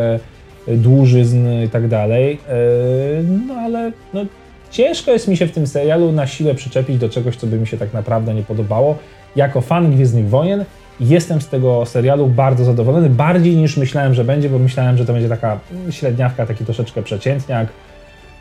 dłużyzn 0.67 1.47
i 1.65 1.69
tak 1.69 1.87
dalej. 1.87 2.31
Yy, 3.17 3.23
No 3.47 3.53
ale 3.53 3.91
no, 4.13 4.21
ciężko 4.71 5.11
jest 5.11 5.27
mi 5.27 5.37
się 5.37 5.47
w 5.47 5.51
tym 5.51 5.67
serialu 5.67 6.11
na 6.11 6.27
siłę 6.27 6.55
przyczepić 6.55 6.97
do 6.97 7.09
czegoś, 7.09 7.35
co 7.35 7.47
by 7.47 7.57
mi 7.59 7.67
się 7.67 7.77
tak 7.77 7.93
naprawdę 7.93 8.33
nie 8.33 8.43
podobało. 8.43 8.95
Jako 9.35 9.61
fan 9.61 9.91
Gwiezdnych 9.95 10.29
Wojen 10.29 10.65
jestem 10.99 11.41
z 11.41 11.47
tego 11.47 11.85
serialu 11.85 12.27
bardzo 12.27 12.65
zadowolony, 12.65 13.09
bardziej 13.09 13.55
niż 13.55 13.77
myślałem, 13.77 14.13
że 14.13 14.23
będzie, 14.23 14.49
bo 14.49 14.59
myślałem, 14.59 14.97
że 14.97 15.05
to 15.05 15.13
będzie 15.13 15.29
taka 15.29 15.59
średniawka, 15.89 16.45
taki 16.45 16.65
troszeczkę 16.65 17.03
przeciętniak 17.03 17.67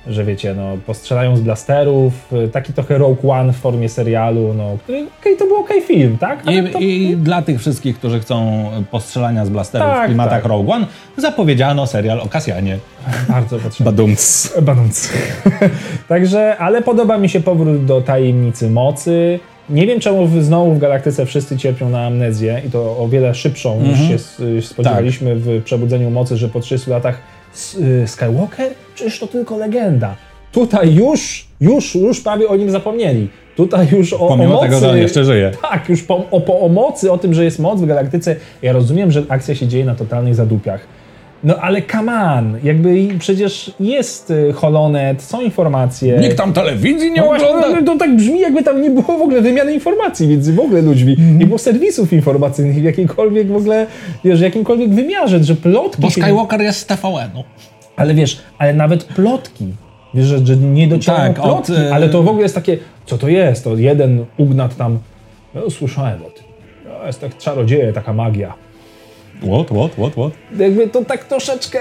że 0.06 0.24
wiecie, 0.24 0.54
no, 0.54 0.76
postrzelają 0.86 1.36
z 1.36 1.40
blasterów, 1.40 2.32
taki 2.52 2.72
trochę 2.72 2.98
Rogue 2.98 3.30
One 3.30 3.52
w 3.52 3.56
formie 3.56 3.88
serialu, 3.88 4.54
no, 4.54 4.76
który, 4.82 5.06
okej, 5.20 5.36
to 5.36 5.46
był 5.46 5.56
okej 5.56 5.82
film, 5.82 6.18
tak? 6.18 6.42
Ale 6.46 6.62
to, 6.62 6.78
I, 6.78 6.84
I 6.84 7.16
dla 7.16 7.42
tych 7.42 7.60
wszystkich, 7.60 7.98
którzy 7.98 8.20
chcą 8.20 8.64
postrzelania 8.90 9.46
z 9.46 9.50
blasterów 9.50 9.88
Tak, 9.88 10.02
w 10.02 10.06
klimatach 10.06 10.42
tak. 10.42 10.50
Rogue 10.50 10.72
One, 10.72 10.86
zapowiedziano 11.16 11.86
serial 11.86 12.20
o 12.20 12.28
Kasjanie. 12.28 12.78
bardzo 13.28 13.58
potrzebny. 13.58 13.92
Badumc. 13.92 14.52
Badąc. 14.62 15.12
Także, 16.08 16.56
ale 16.58 16.82
podoba 16.82 17.18
mi 17.18 17.28
się 17.28 17.40
powrót 17.40 17.84
do 17.84 18.00
tajemnicy 18.00 18.70
mocy. 18.70 19.40
Nie 19.72 19.86
wiem, 19.86 20.00
czemu 20.00 20.28
znowu 20.40 20.72
w 20.74 20.78
Galaktyce 20.78 21.26
wszyscy 21.26 21.56
cierpią 21.56 21.88
na 21.90 22.06
amnezję 22.06 22.62
i 22.66 22.70
to 22.70 22.98
o 22.98 23.08
wiele 23.08 23.34
szybszą 23.34 23.80
niż 23.80 23.88
Mhm. 23.90 24.08
się 24.08 24.14
s- 24.14 24.42
spodziewaliśmy 24.66 25.36
w 25.36 25.62
Przebudzeniu 25.64 26.10
Mocy, 26.10 26.36
że 26.36 26.48
po 26.48 26.60
30 26.60 26.90
latach 26.90 27.18
y, 27.80 28.08
Skywalker? 28.08 28.70
Przecież 28.94 29.18
to 29.18 29.26
tylko 29.26 29.56
legenda. 29.56 30.16
Tutaj 30.52 30.94
już, 30.94 31.44
już, 31.60 31.94
już 31.94 32.20
prawie 32.20 32.48
o 32.48 32.56
nim 32.56 32.70
zapomnieli. 32.70 33.28
Tutaj 33.56 33.86
już 33.92 34.12
o, 34.12 34.20
o 34.20 34.28
Pomimo 34.28 34.52
mocy... 34.52 34.66
tego, 34.66 34.80
że 34.80 34.90
on 34.90 34.96
jeszcze 34.96 35.24
żyje. 35.24 35.50
Tak, 35.62 35.88
już 35.88 36.02
po, 36.02 36.24
o, 36.30 36.40
po, 36.40 36.60
o 36.60 36.68
mocy, 36.68 37.12
o 37.12 37.18
tym, 37.18 37.34
że 37.34 37.44
jest 37.44 37.58
moc 37.58 37.80
w 37.80 37.86
galaktyce. 37.86 38.36
Ja 38.62 38.72
rozumiem, 38.72 39.10
że 39.12 39.22
akcja 39.28 39.54
się 39.54 39.66
dzieje 39.68 39.84
na 39.84 39.94
totalnych 39.94 40.34
zadupiach. 40.34 40.80
No 41.44 41.56
ale 41.56 41.82
come 41.82 42.12
on, 42.12 42.58
jakby 42.64 43.08
przecież 43.18 43.72
jest 43.80 44.30
y, 44.30 44.52
Holonet, 44.52 45.22
są 45.22 45.40
informacje. 45.40 46.18
Nikt 46.18 46.36
tam 46.36 46.52
telewizji 46.52 47.12
nie 47.12 47.20
No 47.20 47.30
ogląda. 47.30 47.68
no, 47.68 47.82
to 47.86 47.98
tak 47.98 48.16
brzmi, 48.16 48.40
jakby 48.40 48.62
tam 48.62 48.82
nie 48.82 48.90
było 48.90 49.18
w 49.18 49.22
ogóle 49.22 49.40
wymiany 49.40 49.74
informacji 49.74 50.28
między 50.28 50.52
w 50.52 50.60
ogóle 50.60 50.82
ludźmi. 50.82 51.12
Mhm. 51.12 51.38
Nie 51.38 51.46
było 51.46 51.58
serwisów 51.58 52.12
informacyjnych 52.12 52.76
w 52.76 52.82
jakiejkolwiek 52.82 53.48
w 53.48 53.56
ogóle, 53.56 53.86
wiesz, 54.24 54.40
jakimkolwiek 54.40 54.90
wymiarze, 54.90 55.44
że 55.44 55.54
plotki 55.54 56.02
Bo 56.02 56.10
się... 56.10 56.20
Skywalker 56.22 56.60
jest 56.60 56.78
z 56.78 56.86
TVN-u. 56.86 57.44
Ale 57.96 58.14
wiesz, 58.14 58.38
ale 58.58 58.74
nawet 58.74 59.04
plotki. 59.04 59.66
Wiesz, 60.14 60.26
że, 60.26 60.46
że 60.46 60.56
nie 60.56 60.88
docierają 60.88 61.34
Tak, 61.34 61.44
od, 61.44 61.50
plotki, 61.50 61.82
e, 61.82 61.94
ale 61.94 62.08
to 62.08 62.22
w 62.22 62.28
ogóle 62.28 62.42
jest 62.42 62.54
takie, 62.54 62.78
co 63.06 63.18
to 63.18 63.28
jest? 63.28 63.64
To 63.64 63.76
jeden 63.76 64.24
ugnat 64.38 64.76
tam, 64.76 64.98
no 65.54 65.70
słyszałem 65.70 66.22
o 66.22 66.30
tym. 66.30 66.44
To 67.00 67.06
jest 67.06 67.20
tak 67.20 67.38
czarodzieje, 67.38 67.92
taka 67.92 68.12
magia. 68.12 68.54
What, 69.42 69.70
what, 69.70 69.92
what, 69.92 70.12
what? 70.12 70.32
Jakby 70.58 70.88
to 70.88 71.04
tak 71.04 71.24
troszeczkę, 71.24 71.78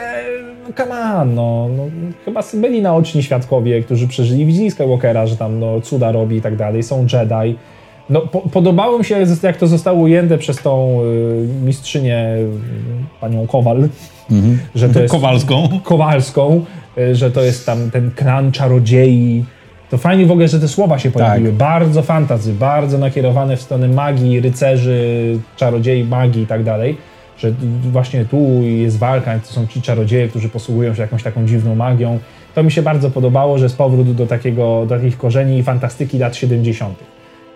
no 0.64 0.74
come 0.78 1.16
on, 1.22 1.36
no, 1.36 1.68
no 1.78 1.84
chyba 2.26 2.44
byli 2.54 2.82
naoczni 2.82 3.24
świadkowie, 3.24 3.84
którzy 3.84 4.08
przeżyli, 4.08 4.46
widzieli 4.46 4.72
Skywalkera, 4.72 5.28
że 5.28 5.38
tam 5.38 5.60
no, 5.60 5.82
cuda 5.82 6.12
robi 6.12 6.38
i 6.38 6.42
tak 6.42 6.56
dalej, 6.56 6.84
są 6.84 7.02
Jedi. 7.14 7.58
No, 8.10 8.22
po, 8.22 8.40
podobało 8.40 8.98
mi 8.98 9.06
się, 9.06 9.26
jak 9.44 9.58
to 9.58 9.68
zostało 9.68 10.00
ujęte 10.00 10.38
przez 10.38 10.58
tą 10.58 11.02
y, 11.02 11.66
mistrzynię, 11.66 12.36
y, 12.38 12.48
panią 13.22 13.48
Kowal, 13.48 13.90
że 14.76 14.90
to 14.90 15.02
jest 15.02 15.12
Kowalską. 15.12 15.70
Kowalską, 15.84 16.66
y, 16.98 17.16
że 17.16 17.32
to 17.32 17.42
jest 17.42 17.66
tam 17.66 17.92
ten 17.92 18.12
klan 18.12 18.52
czarodziei. 18.52 19.46
To 19.90 19.98
fajnie 19.98 20.26
w 20.26 20.32
ogóle, 20.32 20.48
że 20.48 20.60
te 20.60 20.68
słowa 20.68 21.00
się 21.00 21.12
pojawiły. 21.12 21.50
Tak. 21.50 21.58
Bardzo 21.58 22.02
fantazy, 22.02 22.54
bardzo 22.54 22.98
nakierowane 22.98 23.58
w 23.58 23.62
stronę 23.62 23.88
magii, 23.88 24.40
rycerzy, 24.40 25.40
czarodziei, 25.56 26.04
magii 26.04 26.44
i 26.44 26.48
tak 26.48 26.64
dalej. 26.64 26.98
Że 27.38 27.54
właśnie 27.92 28.26
tu 28.26 28.62
jest 28.64 28.98
walka, 28.98 29.40
to 29.40 29.54
są 29.54 29.68
ci 29.68 29.82
czarodzieje, 29.82 30.28
którzy 30.28 30.50
posługują 30.50 30.96
się 30.96 31.02
jakąś 31.02 31.24
taką 31.24 31.46
dziwną 31.48 31.76
magią. 31.76 32.20
To 32.56 32.64
mi 32.64 32.72
się 32.72 32.82
bardzo 32.82 33.12
podobało, 33.12 33.58
że 33.58 33.66
jest 33.66 33.78
powrót 33.78 34.16
do, 34.16 34.28
takiego, 34.28 34.86
do 34.86 34.96
takich 34.96 35.18
korzeni 35.18 35.58
i 35.58 35.64
fantastyki 35.64 36.18
lat 36.18 36.36
70. 36.36 36.98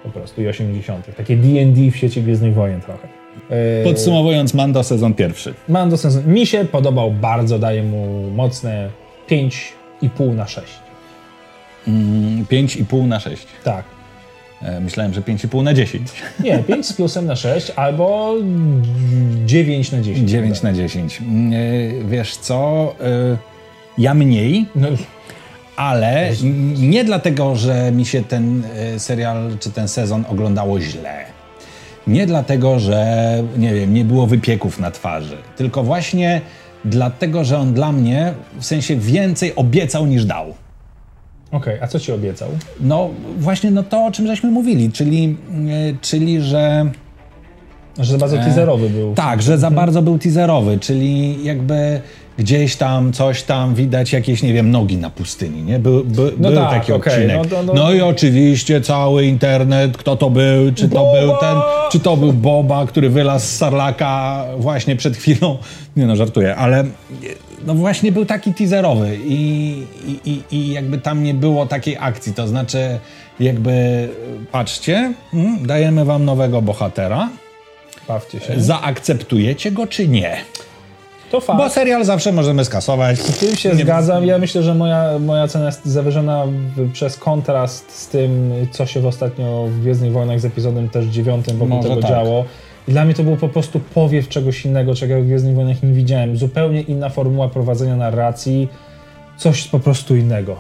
po 0.04 0.10
prostu 0.10 0.42
i 0.42 0.48
80. 0.48 1.16
Takie 1.18 1.38
D&D 1.38 1.92
w 1.92 1.96
świecie 1.96 2.22
Gwiezdnych 2.22 2.54
Wojen 2.54 2.82
trochę. 2.82 3.08
Yy, 3.50 3.84
Podsumowując, 3.84 4.54
Mando 4.54 4.84
sezon 4.84 5.14
pierwszy. 5.14 5.54
Mando 5.70 5.98
sens. 5.98 6.26
Mi 6.26 6.46
się 6.46 6.66
podobał 6.66 7.12
bardzo, 7.12 7.60
daję 7.60 7.84
mu 7.84 8.32
mocne 8.32 8.90
5,5 9.30 10.36
na 10.36 10.48
6. 10.48 10.68
Mm, 11.88 12.46
5,5 12.46 13.08
na 13.08 13.20
6. 13.20 13.48
Tak. 13.64 13.95
E, 14.66 14.80
Myślałem, 14.80 15.14
że 15.14 15.22
5,5 15.22 15.64
na 15.64 15.74
10. 15.74 16.08
Nie, 16.44 16.58
5 16.60 16.86
z 16.86 16.94
plusem 16.94 17.26
na 17.26 17.36
6 17.36 17.72
albo 17.76 18.34
9 19.46 19.92
na 19.92 20.02
10. 20.02 20.30
9 20.30 20.62
na 20.62 20.74
10. 20.74 21.22
Mm, 21.22 21.54
e, 21.54 21.58
Wiesz 22.10 22.38
co? 22.38 22.94
e, 23.34 23.38
Ja 23.98 24.14
mniej, 24.14 24.66
No, 24.76 24.88
ale 25.76 26.30
nie 26.76 27.04
dlatego, 27.04 27.56
że 27.56 27.92
mi 27.92 28.06
się 28.06 28.24
ten 28.24 28.64
serial 28.98 29.52
czy 29.60 29.72
ten 29.72 29.88
sezon 29.88 30.26
oglądało 30.30 30.80
źle. 30.82 31.26
Nie 32.08 32.26
dlatego, 32.28 32.80
że 32.80 33.44
nie 33.58 33.74
wiem, 33.74 33.94
nie 33.94 34.06
było 34.06 34.28
wypieków 34.28 34.80
na 34.80 34.92
twarzy, 34.92 35.38
tylko 35.58 35.84
właśnie 35.84 36.42
dlatego, 36.86 37.44
że 37.44 37.58
on 37.58 37.74
dla 37.74 37.92
mnie 37.92 38.34
w 38.60 38.66
sensie 38.66 38.96
więcej 38.96 39.56
obiecał 39.56 40.06
niż 40.06 40.26
dał. 40.26 40.54
Okej, 41.56 41.78
a 41.82 41.88
co 41.88 42.00
ci 42.00 42.12
obiecał? 42.12 42.50
No 42.80 43.10
właśnie 43.40 43.72
no 43.72 43.84
to, 43.84 44.06
o 44.06 44.12
czym 44.12 44.28
żeśmy 44.28 44.52
mówili, 44.52 44.92
czyli, 44.92 45.38
e, 45.92 45.96
czyli 46.02 46.42
że 46.42 46.86
Że 48.00 48.12
za 48.12 48.18
bardzo 48.18 48.38
teaserowy 48.38 48.90
był. 48.90 49.14
tak, 49.14 49.42
że 49.42 49.58
za 49.58 49.72
bardzo 49.72 50.02
był 50.02 50.18
teaserowy, 50.20 50.80
czyli 50.80 51.44
jakby 51.44 52.02
gdzieś 52.38 52.76
tam 52.76 53.14
coś 53.14 53.44
tam 53.44 53.76
widać 53.76 54.14
jakieś, 54.14 54.44
nie 54.44 54.54
wiem, 54.54 54.72
nogi 54.72 54.98
na 54.98 55.10
pustyni, 55.10 55.64
nie? 55.64 55.80
By, 55.80 56.04
by, 56.04 56.32
No 56.38 56.50
był 56.50 56.58
tak, 56.60 56.70
taki 56.70 56.94
okej, 56.94 57.14
odcinek. 57.14 57.38
no 57.38 57.46
to- 57.46 57.64
no- 57.64 57.74
No 57.74 57.94
i 57.94 58.02
oczywiście 58.02 58.82
cały 58.82 59.26
internet, 59.26 59.98
kto 59.98 60.16
to 60.16 60.30
był, 60.30 60.72
czy 60.76 60.90
to 60.90 60.96
Boba! 60.96 61.20
był 61.22 61.30
ten, 61.40 61.58
czy 61.92 62.00
to 62.00 62.18
był 62.18 62.34
Boba, 62.34 62.86
który 62.88 63.10
wylazł 63.10 63.46
z 63.46 63.50
Sarlaka 63.50 64.46
właśnie 64.58 64.96
przed 64.96 65.18
chwilą. 65.18 65.58
Nie 65.98 66.06
no, 66.08 66.16
żartuję, 66.16 66.56
ale 66.56 66.84
no 67.66 67.74
właśnie 67.76 68.12
był 68.12 68.26
taki 68.26 68.54
teaserowy 68.54 69.18
i, 69.26 69.84
i, 70.26 70.42
i, 70.52 70.72
jakby 70.72 70.98
tam 70.98 71.24
nie 71.24 71.34
było 71.34 71.66
takiej 71.66 71.98
akcji, 72.00 72.34
to 72.34 72.48
znaczy 72.48 73.00
jakby 73.40 74.08
patrzcie, 74.52 75.14
mm, 75.34 75.68
dajemy 75.68 76.06
wam 76.06 76.26
nowego 76.26 76.62
bohatera, 76.62 77.30
Bawcie 78.08 78.40
się. 78.40 78.62
zaakceptujecie 78.62 79.72
go 79.72 79.88
czy 79.88 80.08
nie? 80.08 80.38
To 81.32 81.42
fakt. 81.42 81.60
Bo 81.60 81.70
serial 81.70 82.06
zawsze 82.06 82.32
możemy 82.32 82.66
skasować. 82.66 83.20
Z 83.20 83.38
tym 83.38 83.56
się 83.56 83.70
Nie- 83.70 83.76
zgadzam. 83.76 84.26
Ja 84.26 84.38
myślę, 84.38 84.64
że 84.64 84.76
moja, 84.76 85.20
moja 85.20 85.48
cena 85.48 85.66
jest 85.66 85.86
zawyżona 85.86 86.44
przez 86.94 87.18
kontrast 87.18 87.92
z 88.00 88.08
tym, 88.08 88.52
co 88.72 88.86
się 88.86 89.02
w 89.02 89.06
ostatnio 89.06 89.68
w 89.68 89.80
Gwiezdnych 89.80 90.12
Wojnach 90.12 90.40
z 90.40 90.46
epizodem 90.46 90.90
też 90.90 91.06
dziewiątym 91.06 91.58
wokół 91.58 91.76
Może 91.76 91.90
tego 91.90 92.02
tak. 92.02 92.12
działo. 92.12 92.46
I 92.88 92.92
dla 92.92 93.06
mnie 93.06 93.14
to 93.14 93.24
był 93.24 93.38
po 93.38 93.50
prostu 93.50 93.80
powiew 93.80 94.30
czegoś 94.30 94.66
innego, 94.66 94.96
czego 94.96 95.22
w 95.22 95.26
Gwiezdnych 95.26 95.56
Wojnach 95.56 95.84
nie 95.84 95.94
widziałem. 95.94 96.38
Zupełnie 96.38 96.82
inna 96.82 97.10
formuła 97.10 97.50
prowadzenia 97.50 97.96
narracji. 97.96 98.70
Coś 99.38 99.68
po 99.68 99.80
prostu 99.80 100.16
innego. 100.16 100.56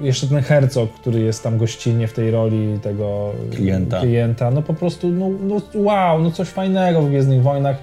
Jeszcze 0.00 0.26
ten 0.26 0.42
Herzog, 0.42 0.92
który 0.92 1.20
jest 1.20 1.42
tam 1.42 1.58
gościnnie 1.58 2.08
w 2.08 2.12
tej 2.12 2.30
roli 2.30 2.78
tego 2.82 3.32
Klienta. 3.50 4.00
klienta 4.00 4.50
no 4.50 4.62
po 4.62 4.74
prostu, 4.74 5.08
no, 5.08 5.28
no 5.40 5.60
wow, 5.74 6.22
no 6.22 6.30
coś 6.30 6.48
fajnego 6.48 7.02
w 7.02 7.08
Gwiezdnych 7.08 7.42
Wojnach, 7.42 7.76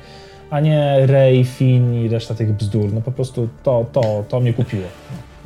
a 0.50 0.60
nie 0.60 0.98
Rey, 1.06 1.44
Finn 1.44 2.06
i 2.06 2.10
reszta 2.10 2.36
tych 2.36 2.54
bzdur. 2.54 2.94
No 2.94 3.02
po 3.02 3.12
prostu 3.12 3.50
to, 3.64 3.86
to, 3.92 4.26
to 4.30 4.40
mnie 4.40 4.54
kupiło. 4.54 4.84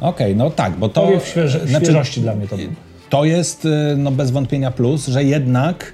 Okej, 0.02 0.36
no 0.36 0.50
tak, 0.50 0.74
bo 0.74 0.90
to... 0.90 1.02
Powiew 1.02 1.28
świeże, 1.28 1.68
znaczy, 1.68 1.86
świeżości 1.86 2.22
dla 2.22 2.36
mnie 2.36 2.48
to 2.48 2.58
był. 2.58 2.68
To 3.10 3.26
jest 3.26 3.66
y, 3.66 3.70
no 3.98 4.12
bez 4.12 4.32
wątpienia 4.32 4.72
plus, 4.72 5.08
że 5.08 5.24
jednak 5.24 5.94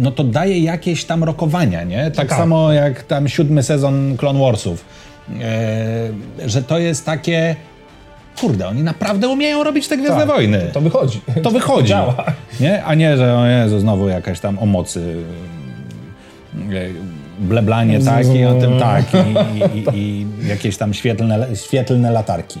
no 0.00 0.10
to 0.10 0.24
daje 0.24 0.58
jakieś 0.58 1.04
tam 1.04 1.24
rokowania, 1.24 1.84
nie? 1.84 2.04
Tak, 2.10 2.28
Tak. 2.28 2.38
samo 2.38 2.72
jak 2.72 3.02
tam 3.02 3.28
siódmy 3.28 3.62
sezon 3.62 4.16
Clone 4.16 4.40
Warsów. 4.40 4.84
E, 5.40 6.48
że 6.48 6.62
to 6.62 6.78
jest 6.78 7.04
takie 7.06 7.56
kurde, 8.40 8.68
oni 8.68 8.82
naprawdę 8.82 9.28
umieją 9.28 9.64
robić 9.64 9.88
te 9.88 9.96
Gwiezdne 9.96 10.18
Tak, 10.18 10.26
Wojny. 10.28 10.60
To 10.72 10.80
wychodzi. 10.80 11.20
To 11.42 11.50
wychodzi. 11.50 11.88
działa. 11.88 12.14
Nie? 12.60 12.84
A 12.84 12.94
nie, 12.94 13.16
że 13.16 13.34
o 13.38 13.46
Jezu, 13.46 13.80
znowu 13.80 14.08
jakaś 14.08 14.40
tam 14.40 14.58
o 14.58 14.66
mocy 14.66 15.16
e, 16.54 16.58
bleblanie, 17.38 18.00
tak, 18.00 18.26
i 18.34 18.44
o 18.44 18.54
tym 18.54 18.78
tak, 18.78 19.04
i, 19.14 19.78
i, 19.78 19.98
i 19.98 20.26
jakieś 20.48 20.76
tam 20.76 20.94
świetlne, 20.94 21.46
świetlne 21.66 22.10
latarki. 22.10 22.60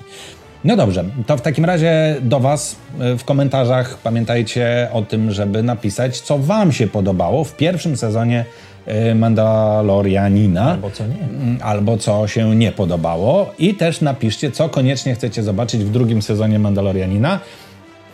No 0.64 0.76
dobrze, 0.76 1.04
to 1.26 1.36
w 1.36 1.40
takim 1.40 1.64
razie 1.64 2.16
do 2.20 2.40
Was 2.40 2.76
e, 3.00 3.16
w 3.16 3.24
komentarzach 3.24 3.98
pamiętajcie 3.98 4.88
o 4.92 5.02
tym, 5.02 5.30
żeby 5.30 5.62
napisać, 5.62 6.20
co 6.20 6.38
Wam 6.38 6.72
się 6.72 6.86
podobało 6.86 7.44
w 7.44 7.56
pierwszym 7.56 7.96
sezonie 7.96 8.44
e, 8.86 9.14
Mandalorianina. 9.14 10.70
Albo 10.70 10.90
co 10.90 11.06
nie. 11.06 11.14
Mm, 11.14 11.58
albo 11.62 11.96
co 11.96 12.28
się 12.28 12.56
nie 12.56 12.72
podobało. 12.72 13.54
I 13.58 13.74
też 13.74 14.00
napiszcie, 14.00 14.50
co 14.50 14.68
koniecznie 14.68 15.14
chcecie 15.14 15.42
zobaczyć 15.42 15.84
w 15.84 15.90
drugim 15.90 16.22
sezonie 16.22 16.58
Mandalorianina. 16.58 17.40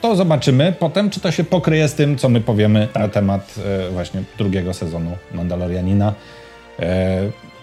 To 0.00 0.16
zobaczymy 0.16 0.74
potem, 0.78 1.10
czy 1.10 1.20
to 1.20 1.30
się 1.30 1.44
pokryje 1.44 1.88
z 1.88 1.94
tym, 1.94 2.16
co 2.16 2.28
my 2.28 2.40
powiemy 2.40 2.88
na 2.94 3.08
temat 3.08 3.54
e, 3.88 3.90
właśnie 3.90 4.22
drugiego 4.38 4.74
sezonu 4.74 5.10
Mandalorianina. 5.34 6.12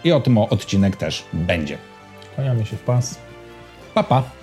I 0.03 0.11
o 0.11 0.19
tym 0.19 0.37
odcinek 0.37 0.95
też 0.95 1.23
będzie. 1.33 1.77
Kłaniamy 2.35 2.65
się 2.65 2.77
w 2.77 2.81
pas. 2.81 3.17
Pa, 3.93 4.03
pa. 4.03 4.40